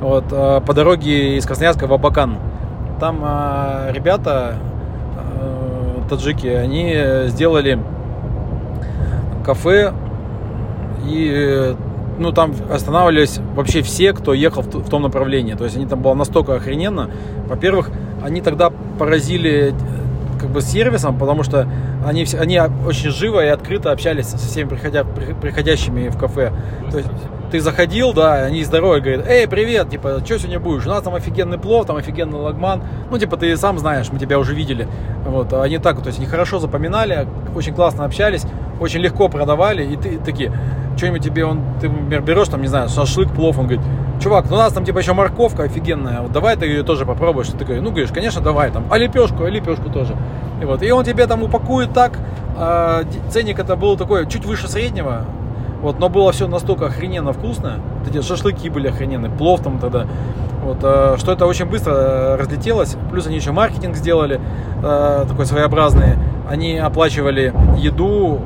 [0.00, 2.36] вот, по дороге из Красноярска в Абакан.
[3.00, 3.24] Там
[3.90, 4.56] ребята,
[6.10, 6.94] таджики, они
[7.28, 7.78] сделали
[9.44, 9.92] кафе
[11.06, 11.74] и
[12.18, 15.54] ну там останавливались вообще все, кто ехал в, том направлении.
[15.54, 17.10] То есть они там было настолько охрененно.
[17.48, 17.90] Во-первых,
[18.22, 21.68] они тогда поразили э, как бы сервисом, потому что
[22.04, 26.52] они, они очень живо и открыто общались со всеми приходя, при- приходящими в кафе.
[26.90, 27.10] То есть
[27.52, 30.86] ты заходил, да, они здоровые говорят, эй, привет, типа, что сегодня будешь?
[30.86, 32.82] У нас там офигенный плов, там офигенный лагман.
[33.10, 34.88] Ну, типа, ты сам знаешь, мы тебя уже видели.
[35.26, 38.44] Вот, а они так, то есть они хорошо запоминали, очень классно общались,
[38.80, 40.50] очень легко продавали, и ты такие,
[40.96, 43.84] что-нибудь тебе он, ты, например, берешь, там, не знаю, шашлык, плов, он говорит,
[44.22, 47.48] чувак, ну у нас там типа еще морковка офигенная, вот давай ты ее тоже попробуешь.
[47.48, 50.16] Ты такой, ну, говоришь, конечно, давай, там, а лепешку, а лепешку тоже.
[50.62, 52.18] И вот, и он тебе там упакует так,
[52.56, 55.26] а, ценник это был такой, чуть выше среднего,
[55.82, 57.80] вот, но было все настолько охрененно вкусно.
[57.98, 60.06] Вот эти шашлыки были охрененные, плов там тогда.
[60.62, 62.96] Вот, э, что это очень быстро э, разлетелось.
[63.10, 64.40] Плюс они еще маркетинг сделали
[64.80, 66.14] э, такой своеобразный.
[66.48, 68.40] Они оплачивали еду,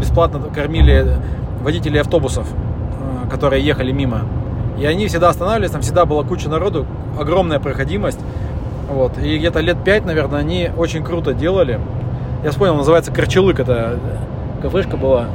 [0.00, 1.16] бесплатно кормили
[1.62, 2.46] водителей автобусов,
[3.30, 4.22] которые ехали мимо.
[4.78, 6.86] И они всегда останавливались, там всегда была куча народу,
[7.20, 8.18] огромная проходимость.
[8.88, 9.18] Вот.
[9.18, 11.78] И где-то лет пять, наверное, они очень круто делали.
[12.42, 13.98] Я вспомнил, называется Корчелык, это
[14.62, 15.26] кафешка была.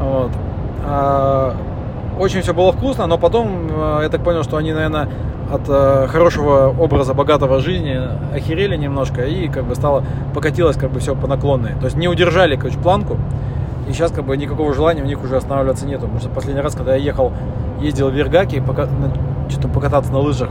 [0.00, 0.30] Вот.
[0.84, 1.54] А,
[2.18, 5.08] Очень все было вкусно, но потом э, я так понял, что они, наверное,
[5.50, 7.98] от э, хорошего образа богатого жизни
[8.34, 11.72] охерели немножко и как бы стало покатилось как бы все по наклонной.
[11.80, 13.16] То есть не удержали, короче, планку.
[13.88, 16.02] И сейчас как бы никакого желания у них уже останавливаться нету.
[16.02, 17.32] Потому что последний раз, когда я ехал,
[17.80, 18.62] ездил в Вергаки,
[19.48, 20.50] что-то покататься на лыжах,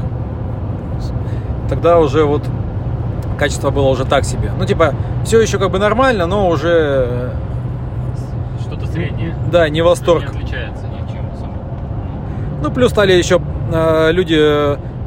[1.69, 2.43] тогда уже вот
[3.39, 4.51] качество было уже так себе.
[4.57, 7.50] Ну, типа, все еще как бы нормально, но уже, Что-то
[8.91, 9.35] среднее.
[9.51, 10.21] да, не восторг.
[10.21, 11.01] Не отличается ничем.
[12.61, 13.41] Ну, плюс стали еще
[13.73, 14.39] э, люди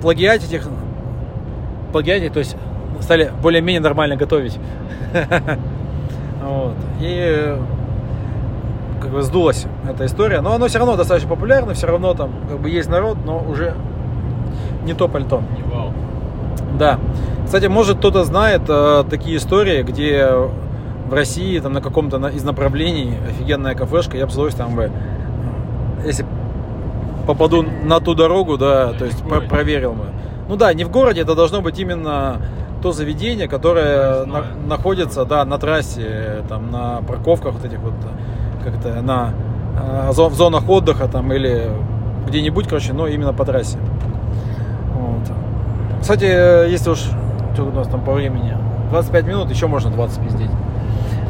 [0.02, 0.68] плагиатить их,
[1.92, 2.56] плагиатить, то есть
[3.00, 4.58] стали более-менее нормально готовить.
[6.44, 6.74] Вот.
[7.00, 7.56] И
[9.00, 10.42] как бы сдулась эта история.
[10.42, 13.74] Но оно все равно достаточно популярно, все равно там как бы есть народ, но уже
[14.84, 15.42] не то пальто.
[15.56, 15.92] Не вау.
[16.78, 16.98] Да.
[17.46, 20.28] Кстати, может кто-то знает э, такие истории, где
[21.08, 24.90] в России там на каком-то из направлений офигенная кафешка, я бы с удовольствием бы,
[26.04, 26.24] если
[27.26, 30.04] попаду на ту дорогу, да, то есть про- проверил бы.
[30.48, 32.36] Ну да, не в городе, это должно быть именно
[32.82, 37.94] то заведение, которое на- находится, да, на трассе, там, на парковках вот этих вот,
[38.62, 39.30] как это, на
[39.76, 41.70] э, в зонах отдыха там или
[42.28, 43.78] где-нибудь, короче, но именно по трассе.
[44.94, 45.30] Вот.
[46.02, 46.98] Кстати, э, если уж
[47.54, 48.56] что у нас там по времени,
[48.90, 50.50] 25 минут, еще можно 20 пиздеть.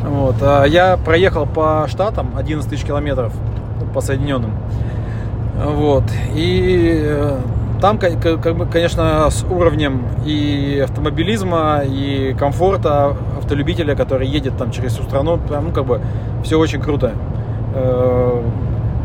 [0.05, 0.37] Вот.
[0.43, 3.33] а Я проехал по штатам 11 тысяч километров
[3.93, 4.53] по Соединенным.
[5.65, 6.05] Вот.
[6.35, 7.39] И э,
[7.81, 15.39] там, конечно, с уровнем и автомобилизма, и комфорта автолюбителя, который едет там через всю страну,
[15.49, 16.01] ну, как бы,
[16.43, 17.13] все очень круто.
[17.75, 18.43] Э,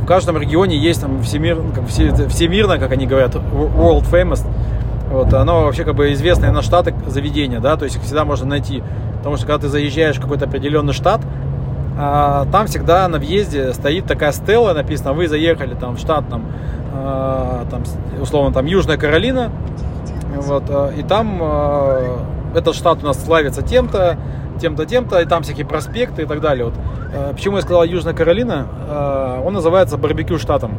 [0.03, 4.43] В каждом регионе есть там всемир, как все- всемирно, как они говорят, world famous.
[5.09, 8.45] Вот, оно вообще как бы известное на штаты заведение, да, то есть их всегда можно
[8.45, 8.83] найти.
[9.17, 11.21] Потому что когда ты заезжаешь в какой-то определенный штат,
[11.97, 16.45] а, там всегда на въезде стоит такая стела, написано, вы заехали там в штат, там,
[16.93, 17.83] а, там,
[18.21, 19.51] условно, там Южная Каролина,
[20.35, 21.41] вот, а, и там
[22.55, 24.17] этот штат у нас славится тем-то,
[24.61, 26.65] тем-то, тем-то, и там всякие проспекты и так далее.
[26.65, 26.73] Вот.
[27.31, 28.65] Почему я сказал Южная Каролина?
[29.45, 30.73] Он называется барбекю штатом.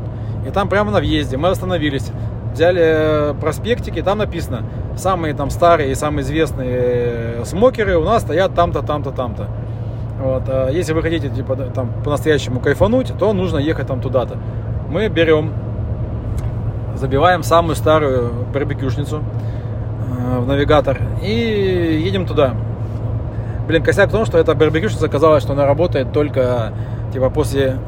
[0.46, 2.10] И там прямо на въезде мы остановились,
[2.52, 4.64] взяли э, проспектики, там написано,
[4.96, 9.48] самые там старые и самые известные э, смокеры у нас стоят там-то, там-то, там-то.
[10.20, 14.36] Вот, а если вы хотите типа, там по-настоящему кайфануть, то нужно ехать там туда-то.
[14.88, 15.52] Мы берем,
[16.94, 22.54] забиваем самую старую барбекюшницу э, в навигатор и едем туда.
[23.66, 26.72] Блин, косяк в том, что эта барбекюшница оказалась, что она работает только
[27.12, 27.78] типа после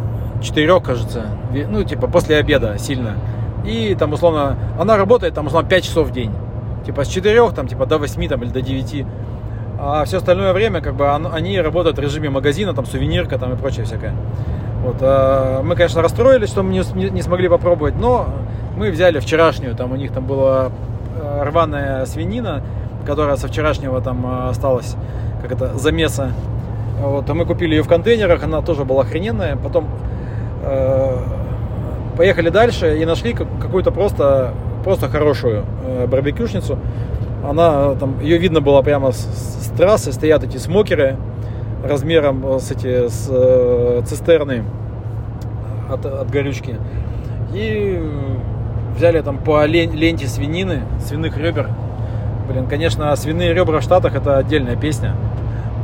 [0.41, 1.27] четырех, кажется,
[1.69, 3.17] ну типа после обеда сильно.
[3.65, 6.33] И там условно, она работает там условно 5 часов в день.
[6.85, 9.07] Типа с 4 там типа до 8 там, или до 9.
[9.79, 13.57] А все остальное время, как бы, они работают в режиме магазина, там, сувенирка, там, и
[13.57, 14.15] прочее всякое.
[14.85, 18.27] Вот, а, мы, конечно, расстроились, что мы не- не смогли попробовать, но
[18.77, 20.71] мы взяли вчерашнюю, там, у них там была
[21.21, 22.63] э, рваная свинина,
[23.07, 24.97] которая со вчерашнего там э, осталась,
[25.43, 26.31] как это, замеса.
[27.01, 29.57] Вот, а мы купили ее в контейнерах, она тоже была охрененная.
[29.57, 29.89] Потом
[30.63, 31.17] э,
[32.17, 34.53] поехали дальше и нашли как- какую-то просто,
[34.85, 36.79] просто хорошую э, барбекюшницу.
[37.49, 41.17] Она э, там, ее видно было прямо с, с трассы, стоят эти смокеры
[41.85, 44.65] размером э, с эти с э, цистерны
[45.91, 46.77] от, от горючки.
[47.55, 48.03] И
[48.97, 51.69] взяли там по лен- ленте свинины, свиных ребер.
[52.49, 55.15] Блин, конечно, свиные ребра в Штатах это отдельная песня.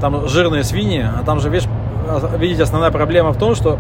[0.01, 1.69] Там жирные свиньи, а там же, видишь,
[2.09, 3.79] а- видите, основная проблема в том, что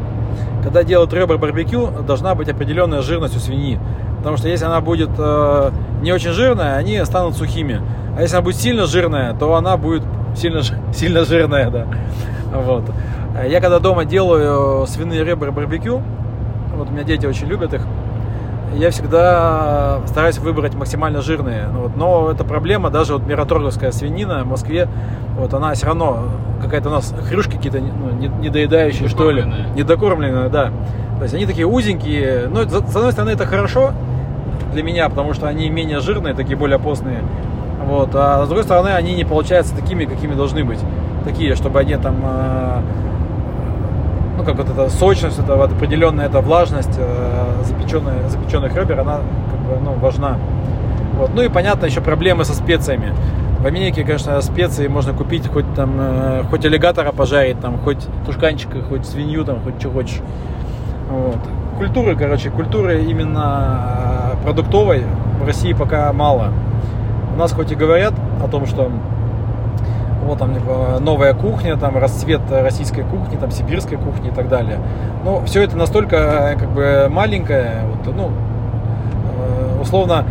[0.62, 3.78] когда делают ребра барбекю, должна быть определенная жирность у свиньи.
[4.18, 5.70] Потому что если она будет э,
[6.02, 7.80] не очень жирная, они станут сухими.
[8.16, 10.02] А если она будет сильно жирная, то она будет
[10.36, 10.62] сильно,
[10.92, 11.86] сильно жирная, да.
[12.52, 12.84] Вот.
[13.48, 16.02] Я когда дома делаю свиные ребра барбекю,
[16.74, 17.82] вот у меня дети очень любят их,
[18.76, 21.66] я всегда стараюсь выбрать максимально жирные.
[21.72, 24.88] Ну вот, но это проблема, даже вот мираторговская свинина в Москве,
[25.38, 26.24] вот она все равно
[26.62, 29.44] какая-то у нас хрюшки какие-то ну, не- недоедающие, что ли.
[29.74, 30.48] Недокормленные.
[30.48, 30.72] Да.
[31.18, 32.48] То есть они такие узенькие.
[32.48, 33.92] Ну, это, с одной стороны, это хорошо
[34.72, 37.22] для меня, потому что они менее жирные, такие более постные.
[37.84, 38.10] Вот.
[38.14, 40.80] А с другой стороны, они не получаются такими, какими должны быть.
[41.24, 42.80] Такие, чтобы они там э,
[44.38, 49.20] ну, как вот эта сочность, это вот определенная эта влажность э, запеченная, запеченных ребер, она
[49.50, 50.38] как бы, ну, важна.
[51.18, 51.30] Вот.
[51.34, 53.12] Ну и понятно, еще проблемы со специями.
[53.58, 58.80] В Америке, конечно, специи можно купить хоть там, э, хоть аллигатора пожарить, там, хоть тушканчика,
[58.88, 60.20] хоть свинью, там, хоть что хочешь.
[61.10, 61.38] Вот.
[61.76, 65.02] Культуры, короче, культуры именно э, продуктовой
[65.42, 66.52] в России пока мало.
[67.34, 68.88] У нас хоть и говорят о том, что
[70.24, 74.78] вот там типа, новая кухня, там расцвет российской кухни, там сибирской кухни и так далее.
[75.24, 80.24] Но все это настолько э, как бы маленькое, вот, ну, э, условно,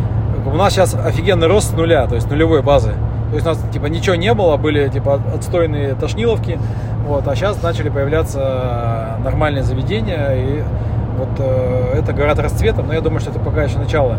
[0.46, 2.94] у нас сейчас офигенный рост с нуля, то есть нулевой базы.
[3.30, 6.60] То есть у нас типа ничего не было, были типа отстойные тошниловки,
[7.06, 10.64] вот, а сейчас начали появляться нормальные заведения, и
[11.18, 14.16] вот э, это говорят расцветом, но я думаю, что это пока еще начало.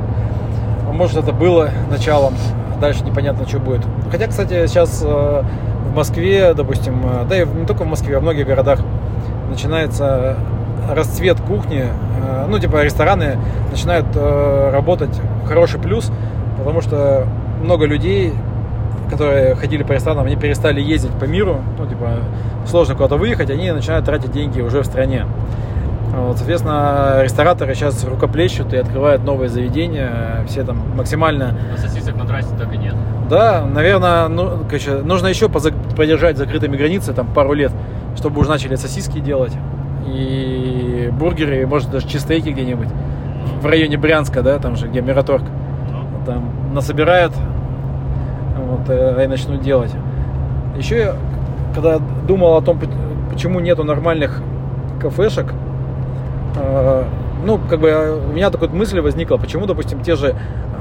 [0.92, 2.34] Может, это было началом,
[2.80, 3.82] дальше непонятно, что будет.
[4.10, 5.42] Хотя, кстати, сейчас э,
[5.90, 8.80] в Москве, допустим, э, да и не только в Москве, а в многих городах
[9.50, 10.36] начинается
[10.88, 13.38] расцвет кухни э, ну, типа, рестораны
[13.70, 16.10] начинают работать хороший плюс,
[16.58, 17.26] потому что
[17.62, 18.32] много людей,
[19.10, 22.20] которые ходили по ресторанам, они перестали ездить по миру, ну, типа,
[22.66, 25.26] сложно куда-то выехать, они начинают тратить деньги уже в стране.
[26.26, 31.56] Вот, соответственно, рестораторы сейчас рукоплещут и открывают новые заведения, все там максимально...
[31.70, 32.94] На сосисок на трассе так и нет.
[33.28, 37.72] Да, наверное, ну, короче, нужно еще подержать закрытыми границы там пару лет,
[38.16, 39.52] чтобы уже начали сосиски делать
[40.06, 42.88] и бургеры, и, может даже чистейки где-нибудь
[43.60, 45.42] в районе Брянска, да, там же, где Мираторг.
[45.90, 47.32] Ну, Там насобирают,
[48.56, 49.92] вот, э, и начнут делать.
[50.76, 51.14] Еще я,
[51.74, 52.80] когда думал о том,
[53.30, 54.42] почему нету нормальных
[55.00, 55.52] кафешек,
[57.44, 60.34] ну, как бы э, у меня такая мысль возникла, почему, допустим, те же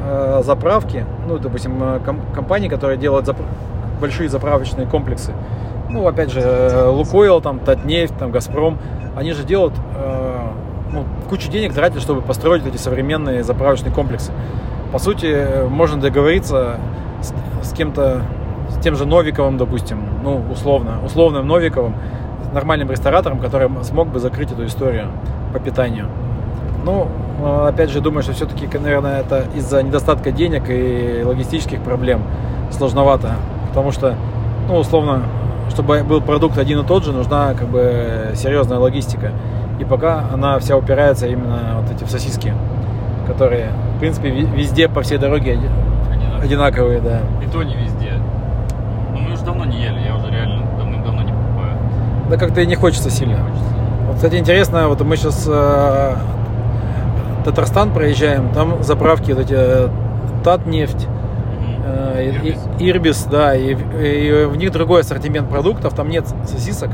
[0.05, 3.45] э, заправки, ну, допустим, э, ком- компании, которые делают запр-
[4.01, 5.33] большие заправочные комплексы,
[5.89, 8.77] ну, опять же, э, Лукойл, там, Татнефть, там, Газпром,
[9.15, 10.37] они же делают э,
[10.91, 14.31] ну, кучу денег тратят, чтобы построить эти современные заправочные комплексы.
[14.91, 16.77] По сути, э, можно договориться
[17.21, 18.21] с, с кем-то,
[18.69, 21.95] с тем же Новиковым, допустим, ну, условно, условным Новиковым,
[22.53, 25.07] нормальным ресторатором, который смог бы закрыть эту историю
[25.57, 26.05] по питанию.
[26.85, 27.07] Ну,
[27.43, 32.21] э, опять же, думаю, что все-таки, наверное, это из-за недостатка денег и логистических проблем
[32.71, 33.33] сложновато.
[33.69, 34.15] Потому что,
[34.67, 35.23] ну, условно,
[35.69, 39.31] чтобы был продукт один и тот же, нужна как бы серьезная логистика.
[39.79, 42.53] И пока она вся упирается именно вот эти в сосиски,
[43.27, 45.69] которые, в принципе, везде по всей дороге оди-
[46.11, 46.43] одинаково.
[46.43, 47.19] одинаковые, да.
[47.45, 48.13] И то не везде.
[49.13, 51.77] Ну, мы уже давно не ели, я уже реально давным-давно не покупаю.
[52.29, 53.37] Да как-то и не хочется сильно.
[53.37, 53.66] Хочется.
[54.07, 55.47] Вот, кстати, интересно, вот мы сейчас
[57.45, 59.87] Татарстан проезжаем, там заправки вот эти э,
[60.43, 61.07] Татнефть,
[61.85, 62.57] э, Ирбис.
[62.79, 66.89] и- Ирбис, да, и, и в них другой ассортимент продуктов, там нет сосисок,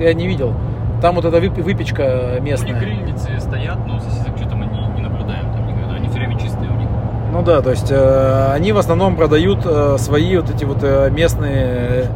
[0.00, 0.54] я, я не видел.
[1.02, 2.80] Там вот эта вып- выпечка У них местная.
[2.80, 5.94] грильницы стоят, но сосисок что-то мы не, не наблюдаем там никогда.
[5.96, 6.88] Они все время чистые у них.
[7.32, 11.10] Ну да, то есть э, они в основном продают э, свои вот эти вот э,
[11.10, 12.06] местные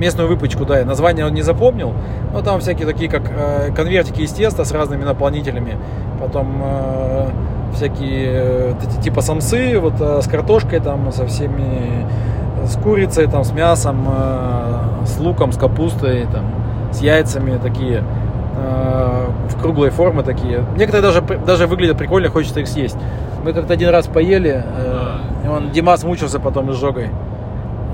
[0.00, 1.92] местную выпечку, да, название он не запомнил,
[2.32, 5.76] но там всякие такие, как э, конвертики из теста с разными наполнителями,
[6.18, 7.28] потом э,
[7.74, 12.06] всякие э, типа самсы, вот э, с картошкой там, со всеми,
[12.64, 16.46] с курицей там, с мясом, э, с луком, с капустой там,
[16.92, 18.02] с яйцами такие,
[18.56, 20.64] э, в круглой формы такие.
[20.76, 22.96] Некоторые даже, даже выглядят прикольно, хочется их съесть.
[23.44, 27.10] Мы как-то один раз поели, э, он Димас мучился потом изжогой.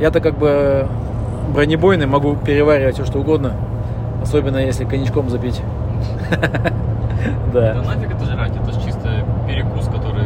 [0.01, 0.87] Я-то как бы
[1.53, 3.53] бронебойный, могу переваривать все что угодно.
[4.23, 5.61] Особенно если коньячком запить.
[7.53, 7.83] Да Да.
[7.83, 9.09] нафиг это жрать, это же чисто
[9.49, 10.25] перекус, который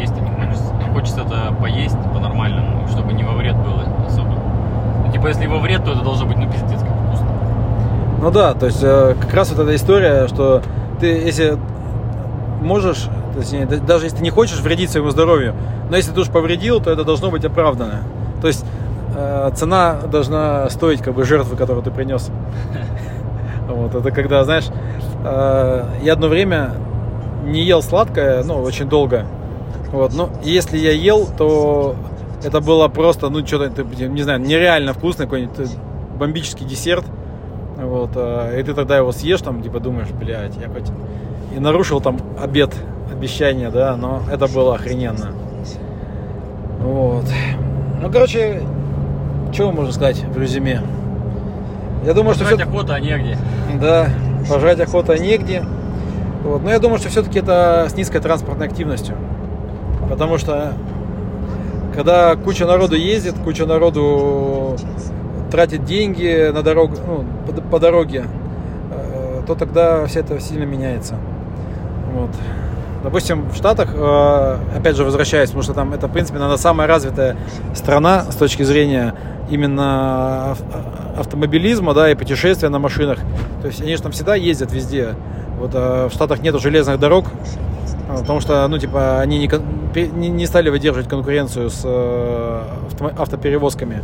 [0.00, 0.72] есть и не хочется.
[0.94, 4.34] Хочется это поесть по-нормальному, чтобы не во вред было особо.
[5.06, 7.26] Ну, типа, если во вред, то это должно быть, ну, пиздец, как вкусно.
[8.22, 10.62] Ну да, то есть э, как раз вот эта история, что
[11.00, 11.58] ты если
[12.62, 15.54] можешь, точнее, да- даже если ты не хочешь вредить своему здоровью,
[15.90, 18.00] но если ты уж повредил, то это должно быть оправдано.
[18.40, 18.64] То есть
[19.56, 22.30] цена должна стоить как бы жертвы, которую ты принес.
[23.68, 24.64] Вот, это когда, знаешь,
[25.24, 26.72] э, я одно время
[27.44, 29.26] не ел сладкое, ну, очень долго.
[29.92, 31.94] Вот, но если я ел, то
[32.42, 35.66] это было просто, ну, что-то, не знаю, нереально вкусный какой-нибудь э,
[36.18, 37.04] бомбический десерт.
[37.76, 40.90] Вот, э, и ты тогда его съешь, там, типа, думаешь, блядь, я хоть
[41.54, 42.74] и нарушил там обед,
[43.12, 45.32] обещание, да, но это было охрененно.
[46.80, 47.24] Вот.
[48.00, 48.62] Ну, короче,
[49.52, 50.82] что можно сказать в резюме?
[52.04, 53.36] Я думаю, что Жрать все охота, а негде.
[53.80, 54.08] да,
[54.48, 55.62] пожрать охота негде.
[56.42, 56.62] Вот.
[56.62, 59.14] Но я думаю, что все-таки это с низкой транспортной активностью.
[60.08, 60.72] Потому что
[61.94, 64.76] когда куча народу ездит, куча народу
[65.50, 68.24] тратит деньги на дорогу, ну, по, по дороге,
[68.90, 71.16] э, то тогда все это сильно меняется.
[72.14, 72.30] Вот.
[73.02, 76.86] Допустим, в Штатах, э, опять же возвращаясь, потому что там это, в принципе, наверное, самая
[76.86, 77.36] развитая
[77.74, 79.14] страна с точки зрения
[79.48, 80.62] именно ав-
[81.16, 83.18] автомобилизма, да, и путешествия на машинах.
[83.62, 85.14] То есть они же там всегда ездят везде.
[85.58, 90.46] Вот э, в Штатах нету железных дорог, э, потому что, ну, типа, они не, не,
[90.46, 92.62] стали выдерживать конкуренцию с э,
[93.18, 94.02] автоперевозками.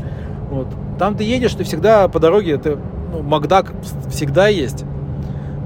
[0.51, 0.69] Вот.
[0.99, 2.79] Там ты едешь, ты всегда по дороге, ты,
[3.13, 3.73] ну, Макдак
[4.11, 4.85] всегда есть.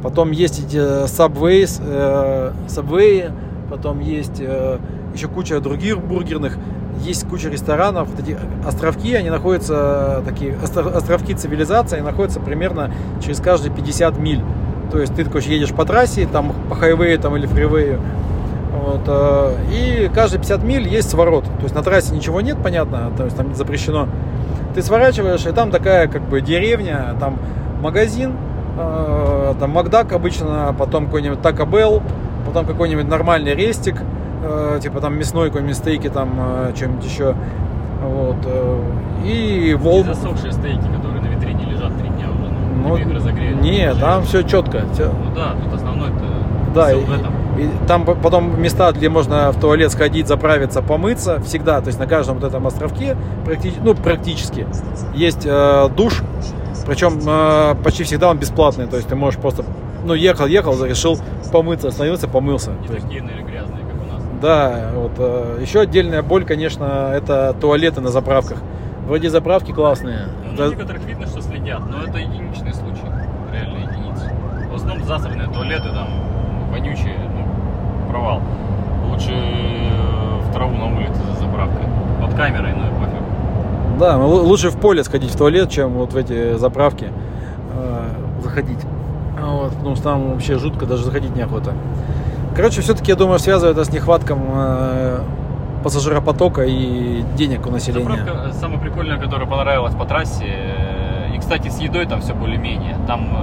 [0.03, 3.31] Потом есть эти Subways, э, Subway,
[3.69, 4.79] потом есть э,
[5.15, 6.57] еще куча других бургерных,
[7.05, 8.09] есть куча ресторанов.
[8.09, 8.37] Вот эти
[8.67, 12.93] островки, они находятся, такие остро- островки цивилизации, они находятся примерно
[13.23, 14.43] через каждые 50 миль.
[14.91, 18.01] То есть ты такой едешь по трассе, там по хайвею там, или фривею,
[18.73, 21.45] вот, э, и каждые 50 миль есть сворот.
[21.45, 24.09] То есть на трассе ничего нет, понятно, то есть там запрещено.
[24.75, 27.39] Ты сворачиваешь, и там такая как бы деревня, там
[27.83, 28.33] магазин,
[28.79, 32.03] э, там Макдак обычно, потом какой-нибудь Taco Bell,
[32.47, 33.97] потом какой-нибудь нормальный рестик,
[34.45, 37.35] э, типа там мясной какой-нибудь стейки, там э, что-нибудь еще.
[38.03, 38.37] Вот.
[38.45, 38.81] э,
[39.25, 40.03] И волн.
[40.11, 42.51] И засохшие стейки, которые на витрине лежат три дня уже.
[42.83, 43.57] Ну, Ну, их разогреешь.
[43.61, 44.01] не, уже.
[44.01, 44.81] там все четко.
[44.99, 46.25] Ну да, тут основной-то
[46.75, 47.01] Да, посыл
[47.59, 51.89] и, и там по- потом места, где можно в туалет сходить, заправиться, помыться, всегда, то
[51.89, 54.67] есть на каждом вот этом островке, практи- ну, практически,
[55.15, 56.23] есть э, душ,
[56.87, 59.65] причем э, почти всегда он бесплатный, то есть ты можешь просто,
[60.05, 61.19] ну, ехал, ехал, решил
[61.53, 62.71] помыться, остановился, помылся.
[62.73, 64.23] Не есть, такие, наверное, грязные, как у нас.
[64.41, 65.13] да, вот.
[65.19, 68.59] э, еще отдельная боль, конечно, это туалеты на заправках.
[69.07, 70.27] Вроде заправки классные.
[70.51, 73.07] Ну, Да- на некоторых видно, что следят, но это единичный случай,
[73.53, 74.31] реально единицы.
[74.71, 76.09] В основном засранные туалеты, там,
[76.71, 78.41] вонючие, ну, провал.
[79.11, 81.87] Лучше э, в траву на улице за заправкой.
[82.23, 82.85] Под камерой, ну.
[84.01, 87.13] Да, лу- лучше в поле сходить в туалет, чем вот в эти заправки
[87.75, 88.05] э,
[88.43, 88.79] заходить.
[89.39, 91.75] Вот, потому что там вообще жутко, даже заходить неохота.
[92.57, 95.21] Короче, все-таки, я думаю, связывает это с нехватком э,
[95.85, 98.09] пассажиропотока и денег у населения.
[98.17, 100.47] Заправка э, самая прикольная, которая понравилась по трассе.
[101.35, 102.97] И, кстати, с едой там все более-менее.
[103.07, 103.37] Там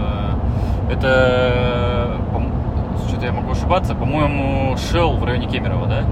[0.90, 2.18] э, это...
[3.08, 3.94] Что-то я могу ошибаться.
[3.94, 6.04] По-моему, Shell в районе Кемерово, да?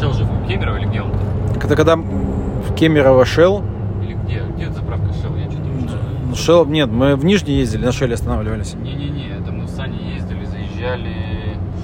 [0.00, 1.10] Shell же в Кемерово или где он?
[1.54, 1.96] Это когда
[2.76, 3.64] Кемерово Shell,
[4.02, 4.42] Или где?
[4.54, 5.38] Где заправка Shell?
[5.42, 5.98] Я что-то уже...
[6.34, 8.74] Shell, нет, мы в Нижний ездили, на Shell останавливались.
[8.74, 11.12] Не-не-не, это мы с Саней ездили, заезжали.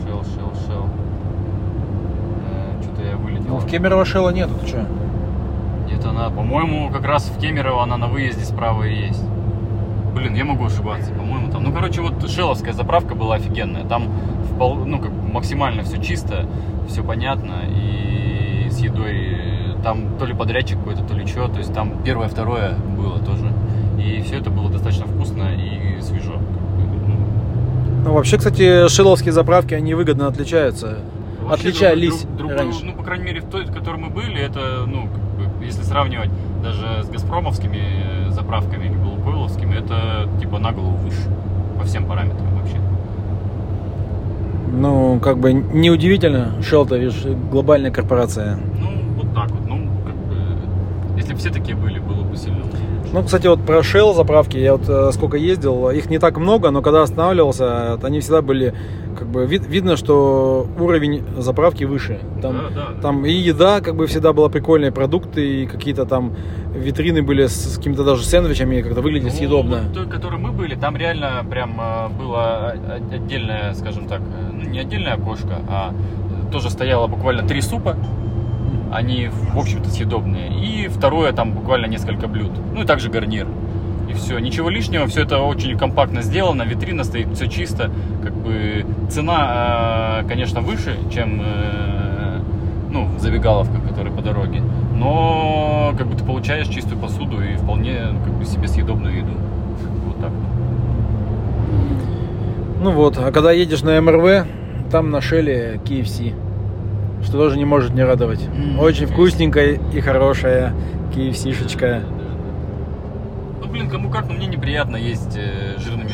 [0.04, 0.88] Shell, Shell, Shell.
[2.46, 3.44] Э, Что-то я вылетел.
[3.48, 4.86] Ну, в Кемерово Shell нету, ты что?
[5.86, 9.22] Где-то она, по-моему, как раз в Кемерово она на выезде справа и есть.
[10.14, 11.64] Блин, я могу ошибаться, по-моему, там.
[11.64, 13.84] Ну, короче, вот шеловская заправка была офигенная.
[13.84, 14.08] Там
[14.50, 16.44] впол- ну, как максимально все чисто,
[16.86, 17.54] все понятно.
[17.68, 19.38] И с едой
[19.82, 21.48] там то ли подрядчик какой-то, то ли что.
[21.48, 23.52] То есть там первое, второе было тоже.
[23.98, 26.34] И все это было достаточно вкусно и свежо.
[26.36, 27.14] ну,
[28.04, 30.98] Ну, вообще, кстати, шеловские заправки, они выгодно отличаются.
[31.42, 32.84] Вообще Отличались друг- друг- раньше.
[32.84, 35.08] ну, по крайней мере, в той, в которой мы были, это, ну,
[35.38, 36.30] как бы, если сравнивать
[36.62, 41.28] даже с газпромовскими заправками или лукойловскими, это типа на голову выше
[41.78, 42.76] по всем параметрам вообще.
[44.72, 48.56] Ну, как бы неудивительно, Shell-то, видишь, глобальная корпорация.
[48.80, 48.88] Ну,
[49.22, 49.68] вот так вот.
[49.68, 50.34] Ну, как бы,
[51.32, 52.76] если бы все такие были, было бы сильно лучше.
[53.12, 56.70] Ну, кстати, вот про Shell заправки, я вот э, сколько ездил, их не так много,
[56.70, 58.74] но когда останавливался, они всегда были,
[59.18, 62.20] как бы, вид- видно, что уровень заправки выше.
[62.40, 63.00] Там, Да, да, да.
[63.02, 66.32] там и еда, как бы, всегда была прикольная, продукты, и какие-то там
[66.74, 69.80] витрины были с, с какими-то даже сэндвичами, как-то выглядит Ну, съедобно.
[69.84, 74.52] вот той, которой мы были, там реально прям э, было о- отдельное, скажем так, э,
[74.52, 77.96] ну, не отдельное окошко, а э, тоже стояло буквально три супа.
[78.92, 80.50] Они, в общем-то, съедобные.
[80.62, 82.52] И второе, там буквально несколько блюд.
[82.74, 83.48] Ну и также гарнир.
[84.08, 87.90] И все, ничего лишнего, все это очень компактно сделано, витрина стоит, все чисто.
[88.22, 92.40] Как бы цена, э, конечно, выше, чем э,
[92.90, 94.62] ну, забегаловка, которая по дороге.
[94.94, 99.32] Но как бы ты получаешь чистую посуду и вполне ну, как бы себе съедобную еду.
[100.06, 100.30] Вот так.
[102.82, 104.46] Ну вот, а когда едешь на МРВ,
[104.90, 106.34] там на Шеле KFC,
[107.22, 108.40] что тоже не может не радовать.
[108.54, 110.72] М, Очень вкусненькая и хорошая
[111.14, 112.02] KFC-шечка.
[113.60, 116.10] Ну, блин, кому как, но мне неприятно есть э, жирными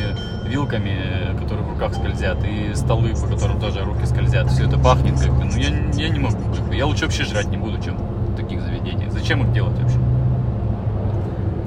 [0.47, 0.97] вилками,
[1.33, 4.47] э, которые в руках скользят, и столы, по которым тоже руки скользят.
[4.49, 5.45] Все это пахнет как бы.
[5.45, 5.69] Ну, я,
[6.03, 6.37] я не могу.
[6.55, 6.75] Как бы.
[6.75, 9.11] Я лучше вообще жрать не буду, чем в таких заведениях.
[9.11, 9.97] Зачем их делать вообще?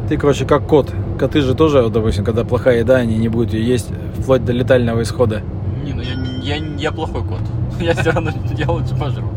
[0.09, 0.93] Ты, короче, как кот.
[1.18, 5.03] Коты же тоже, допустим, когда плохая еда, они не будут ее есть вплоть до летального
[5.03, 5.43] исхода.
[5.84, 7.40] Не, ну я, я, я плохой кот.
[7.80, 9.28] Я все равно, я лучше пожру.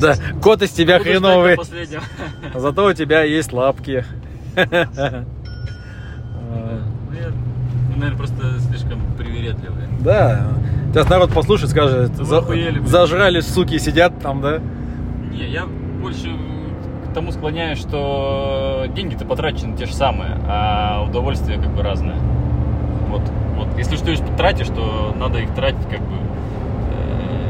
[0.00, 1.58] Да, кот из тебя хреновый,
[2.54, 4.04] зато у тебя есть лапки.
[4.56, 4.62] Ну,
[7.14, 7.28] я,
[7.90, 9.84] ну, наверное, просто слишком привередливый.
[10.00, 10.48] Да,
[10.92, 12.86] сейчас народ послушает, скажет, Вы «За- охуели, блин».
[12.86, 14.60] зажрались, суки, сидят там, да?
[15.32, 16.28] Не, я больше
[17.10, 22.16] к тому склоняюсь, что деньги-то потрачены те же самые, а удовольствие как бы разное.
[23.10, 23.22] Вот,
[23.56, 23.68] вот.
[23.76, 26.14] Если что-нибудь тратишь, то надо их тратить как бы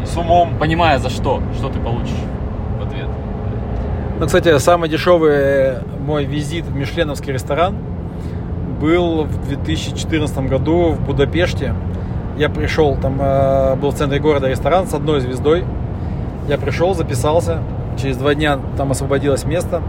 [0.03, 0.57] э, С умом.
[0.59, 2.17] понимая за что, что ты получишь
[2.79, 3.09] в ответ.
[4.19, 7.77] Ну, кстати, самый дешевый мой визит в Мишленовский ресторан
[8.81, 11.75] был в 2014 году в Будапеште.
[12.39, 15.65] Я пришел, там э, был в центре города ресторан с одной звездой.
[16.49, 17.59] Я пришел, записался.
[18.01, 19.83] Через два дня там освободилось место.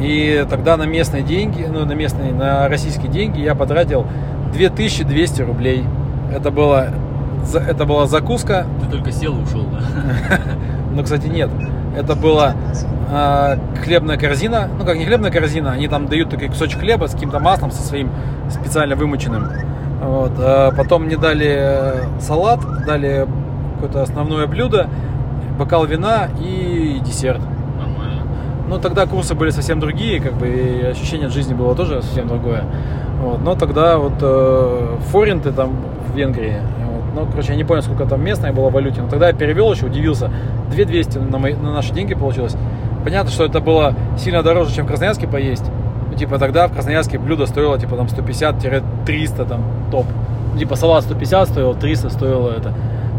[0.00, 4.06] И тогда на местные деньги, ну, на местные, на российские деньги я потратил
[4.52, 5.84] 2200 рублей.
[6.32, 6.88] Это была,
[7.44, 10.38] за- это была закуска, Ты только сел и ушел, да?
[10.94, 11.50] но, кстати, нет.
[11.96, 12.54] Это была
[13.10, 14.68] а, хлебная корзина.
[14.78, 17.82] Ну, как не хлебная корзина, они там дают такой кусочек хлеба с каким-то маслом, со
[17.82, 18.10] своим
[18.50, 19.48] специально вымоченным.
[20.00, 20.32] Вот.
[20.38, 23.26] А потом мне дали э, салат, дали
[23.74, 24.88] какое-то основное блюдо,
[25.58, 27.40] бокал вина и десерт.
[28.68, 32.28] Ну, тогда курсы были совсем другие, как бы, и ощущение от жизни было тоже совсем
[32.28, 32.64] другое.
[33.22, 33.40] Вот.
[33.40, 35.70] Но тогда вот э, форинты там
[36.06, 39.08] в Венгрии, вот, ну, короче, я не понял, сколько там местной было в валюте, но
[39.08, 40.30] тогда я перевел еще, удивился.
[40.70, 42.56] 2200 на, мои, на наши деньги получилось.
[43.04, 45.64] Понятно, что это было сильно дороже, чем в Красноярске поесть.
[46.10, 50.06] Ну, типа, тогда в Красноярске блюдо стоило, типа, там, 150-300, там, топ.
[50.52, 52.72] Ну, Типа, салат 150 стоил, 300 стоило это.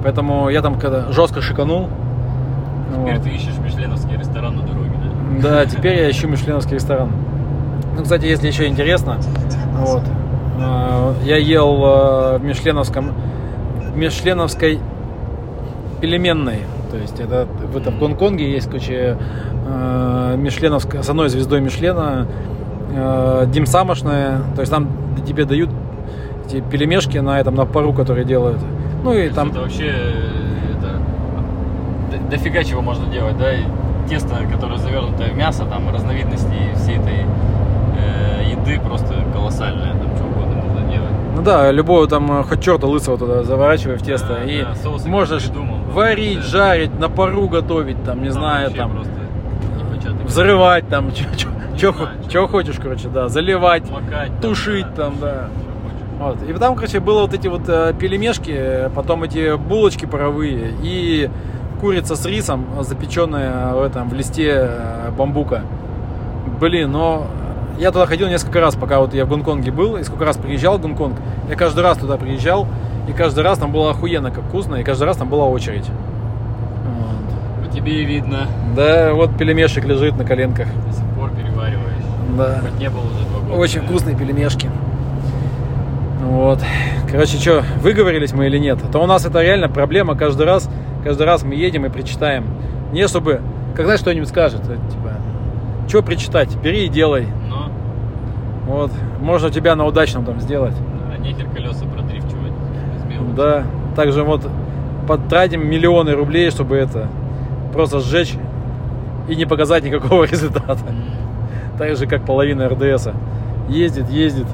[0.03, 1.87] Поэтому я там когда жестко шиканул.
[2.91, 3.23] Теперь Вот.
[3.23, 4.68] ты ищешь мишленовский ресторан на дороге,
[5.41, 5.65] да?
[5.65, 7.11] Теперь я ищу мишленовский ресторан.
[7.95, 9.17] Ну, кстати, если еще интересно,
[9.77, 10.03] вот,
[10.59, 13.13] э, я ел э, в мишленовском,
[13.93, 14.79] в мишленовской
[16.01, 16.59] пельменной.
[16.91, 19.17] То есть это в, этом Гонконге есть, короче,
[19.67, 22.25] э, мишленовская, с одной звездой Мишлена,
[22.91, 24.39] э, димсамошная.
[24.55, 24.89] То есть там
[25.27, 25.69] тебе дают
[26.45, 28.59] эти пельмешки на этом, на пару, которые делают.
[29.03, 29.49] Ну и там...
[29.49, 33.51] Это вообще э, это, дофига чего можно делать, да?
[34.09, 37.25] Тесто, которое завернуто в мясо, там разновидностей всей этой
[37.95, 39.91] э, еды просто колоссальное.
[39.91, 41.09] Там что угодно можно делать.
[41.35, 44.39] Ну да, любого там э, хоть черта лысого туда заворачивай в тесто.
[44.39, 46.43] Да, и да, соусы можешь придумал, да, варить, да.
[46.43, 49.13] жарить, на пару готовить, там, не Там знаю, там, просто
[49.77, 51.11] непочатый взрывать, там,
[51.77, 55.49] что хочешь, короче, да, заливать, макать, там, тушить да, там, да.
[56.19, 56.39] чё хочешь.
[56.39, 56.49] Вот.
[56.49, 61.29] И там, короче, было вот эти вот э, пельмешки, э, потом эти булочки паровые и
[61.79, 65.61] курица с рисом, запеченная в этом, в листе э, бамбука.
[66.59, 67.27] Блин, но
[67.79, 70.77] я туда ходил несколько раз, пока вот я в Гонконге был, и сколько раз приезжал
[70.77, 71.15] в Гонконг.
[71.49, 72.67] Я каждый раз туда приезжал,
[73.07, 75.85] и каждый раз там было охуенно как вкусно, и каждый раз там была очередь.
[76.85, 77.65] Вот.
[77.67, 80.67] По тебе и видно, Да, вот пельмешек лежит на коленках.
[80.87, 82.03] до сих пор перевариваешь.
[82.37, 82.59] Да.
[82.61, 83.53] Хоть не было уже два года.
[83.53, 83.87] Очень да.
[83.87, 84.69] вкусные пельмешки.
[86.21, 86.59] Вот.
[87.09, 88.79] Короче, что, выговорились мы или нет?
[88.91, 90.69] То у нас это реально проблема каждый раз.
[91.03, 92.45] Каждый раз мы едем и причитаем.
[92.91, 93.41] Не чтобы,
[93.75, 95.13] когда что-нибудь скажет, типа,
[95.87, 97.27] что причитать, бери и делай.
[97.49, 97.71] Но
[98.65, 98.91] Вот.
[99.19, 100.75] Можно тебя на удачном там сделать.
[101.13, 102.53] а нехер колеса продрифчивать.
[103.35, 103.63] Да.
[103.95, 104.47] Также вот
[105.07, 107.07] потратим миллионы рублей, чтобы это
[107.73, 108.35] просто сжечь
[109.27, 110.79] и не показать никакого результата.
[111.77, 113.13] Так же, как половина РДСа.
[113.69, 114.47] Ездит, ездит,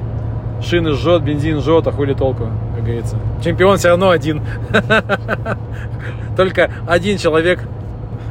[0.62, 3.16] шины жжет, бензин жжет, а хули толку, как говорится.
[3.42, 4.42] Чемпион все равно один.
[6.36, 7.60] Только один человек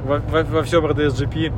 [0.05, 1.51] во, во- во всем GP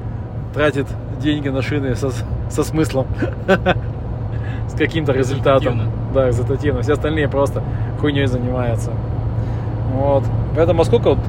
[0.54, 0.88] тратит
[1.22, 2.10] деньги на шины со,
[2.50, 3.08] со смыслом.
[4.68, 5.82] С каким-то результатом.
[6.14, 6.82] Да, результативно.
[6.82, 7.64] Все остальные просто
[8.00, 8.92] хуйней занимаются.
[9.94, 10.24] Вот.
[10.56, 11.20] Поэтому а сколько вот?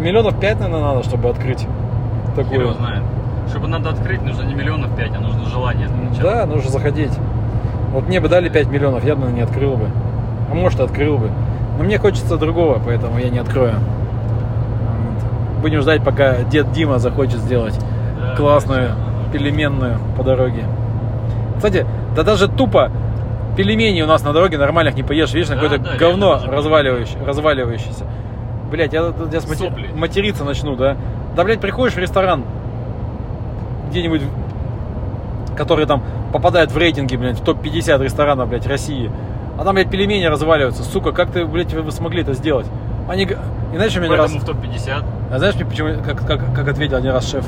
[0.00, 1.66] Миллионов пять, наверное, надо, чтобы открыть
[2.36, 2.60] такую.
[2.60, 3.02] его знает.
[3.48, 5.88] Чтобы надо открыть, нужно не миллионов пять, а нужно желание.
[6.22, 7.12] Да, нужно заходить.
[7.92, 9.88] Вот мне бы дали 5 миллионов, я бы не открыл бы.
[10.50, 11.30] А может, и открыл бы.
[11.78, 13.74] Но мне хочется другого, поэтому я не открою.
[13.74, 15.60] Вот.
[15.62, 17.78] Будем ждать, пока дед Дима захочет сделать
[18.20, 18.90] Да, классную
[19.32, 20.64] пельменную по дороге.
[21.56, 22.90] Кстати, да даже тупо
[23.56, 25.32] пельмени у нас на дороге нормальных не поешь.
[25.32, 28.04] Видишь, Да, какое-то да, говно разваливающее, разваливающееся.
[28.70, 29.88] Блять, я мати- Сопли.
[29.94, 30.96] материться начну, да?
[31.36, 32.44] Да, блядь, приходишь в ресторан
[33.90, 34.22] где-нибудь,
[35.56, 36.02] который там
[36.32, 39.10] попадает в рейтинги, блядь, в топ-50 ресторанов, блядь, России.
[39.60, 40.82] А там, блядь, пельмени разваливаются.
[40.82, 42.66] Сука, как ты, блядь, вы смогли это сделать?
[43.10, 43.24] Они...
[43.24, 44.32] И знаешь, мне раз...
[44.32, 45.04] В топ-50.
[45.30, 47.44] А знаешь, мне почему, как, как, как ответил один раз шеф?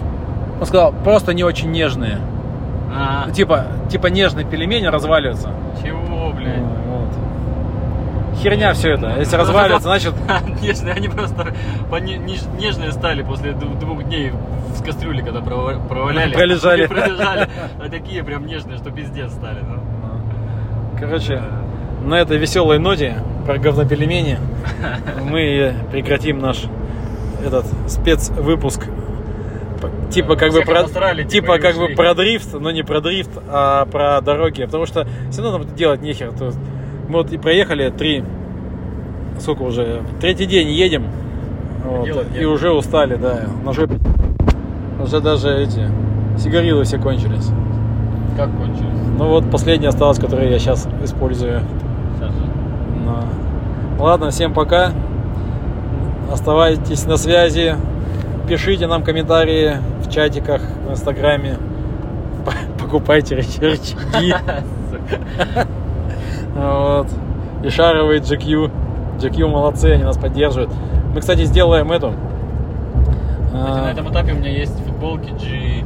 [0.60, 2.18] Он сказал, просто не очень нежные.
[2.94, 5.52] А, Ну, Типа, типа нежные пельмени разваливаются.
[5.82, 6.58] чего, блядь?
[6.58, 7.08] Вот.
[8.42, 9.18] Херня все это.
[9.18, 10.12] Если разваливается, значит...
[10.60, 11.54] Нежные, они просто
[12.58, 14.32] нежные стали после двух дней
[14.76, 16.34] в кастрюле, когда прова- проваляли.
[16.34, 16.86] Пролежали.
[16.88, 17.48] Пролежали.
[17.82, 19.60] А такие прям нежные, что пиздец стали.
[19.66, 19.78] ну.
[21.00, 21.42] Короче,
[22.04, 24.38] на этой веселой ноте про говнопельмени
[25.24, 26.64] мы прекратим наш
[27.44, 28.86] этот спецвыпуск.
[30.10, 33.86] Типа как бы про, типа, типа как бы про дрифт, но не про дрифт, а
[33.86, 34.64] про дороги.
[34.64, 36.32] Потому что все равно нам делать нехер.
[36.32, 36.58] То есть
[37.08, 38.22] мы вот и проехали три,
[39.40, 41.06] сколько уже, третий день едем.
[41.84, 42.48] Вот, Делать и нехер.
[42.48, 43.44] уже устали, да.
[43.64, 43.96] На жопе.
[45.02, 45.88] Уже даже эти
[46.38, 47.48] сигарилы все кончились.
[48.36, 48.86] Как кончились?
[49.18, 51.62] Ну вот последняя осталась, которую я сейчас использую.
[53.04, 54.92] Ну, Ладно, всем пока.
[56.30, 57.76] Оставайтесь на связи.
[58.48, 61.58] Пишите нам комментарии в чатиках, в инстаграме.
[62.80, 64.34] Покупайте рыч- рычаги.
[66.54, 67.08] Вот.
[67.64, 68.70] И шаровые GQ.
[69.18, 70.70] GQ молодцы, они нас поддерживают.
[71.14, 72.12] Мы, кстати, сделаем эту.
[73.46, 75.84] Кстати, а, на этом этапе у меня есть футболки G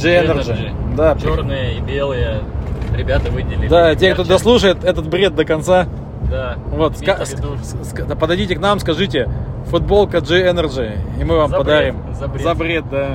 [0.00, 0.96] G-Energy.
[0.96, 2.40] Да, черные и белые.
[2.96, 3.68] ребята выделили.
[3.68, 5.86] Да, те, кто дослушает этот бред до конца,
[6.30, 6.56] Да.
[6.70, 7.56] вот, ска- в виду.
[7.62, 9.28] с- с- да, подойдите к нам, скажите,
[9.70, 11.96] футболка G-Energy, и мы вам За бред, подарим.
[12.14, 12.42] за бред.
[12.42, 13.08] За бред, да.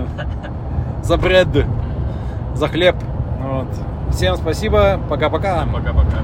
[1.03, 1.47] За бред.
[2.55, 2.95] За хлеб.
[3.39, 3.67] Вот.
[4.11, 5.65] Всем спасибо, пока-пока.
[5.71, 6.23] Пока-пока.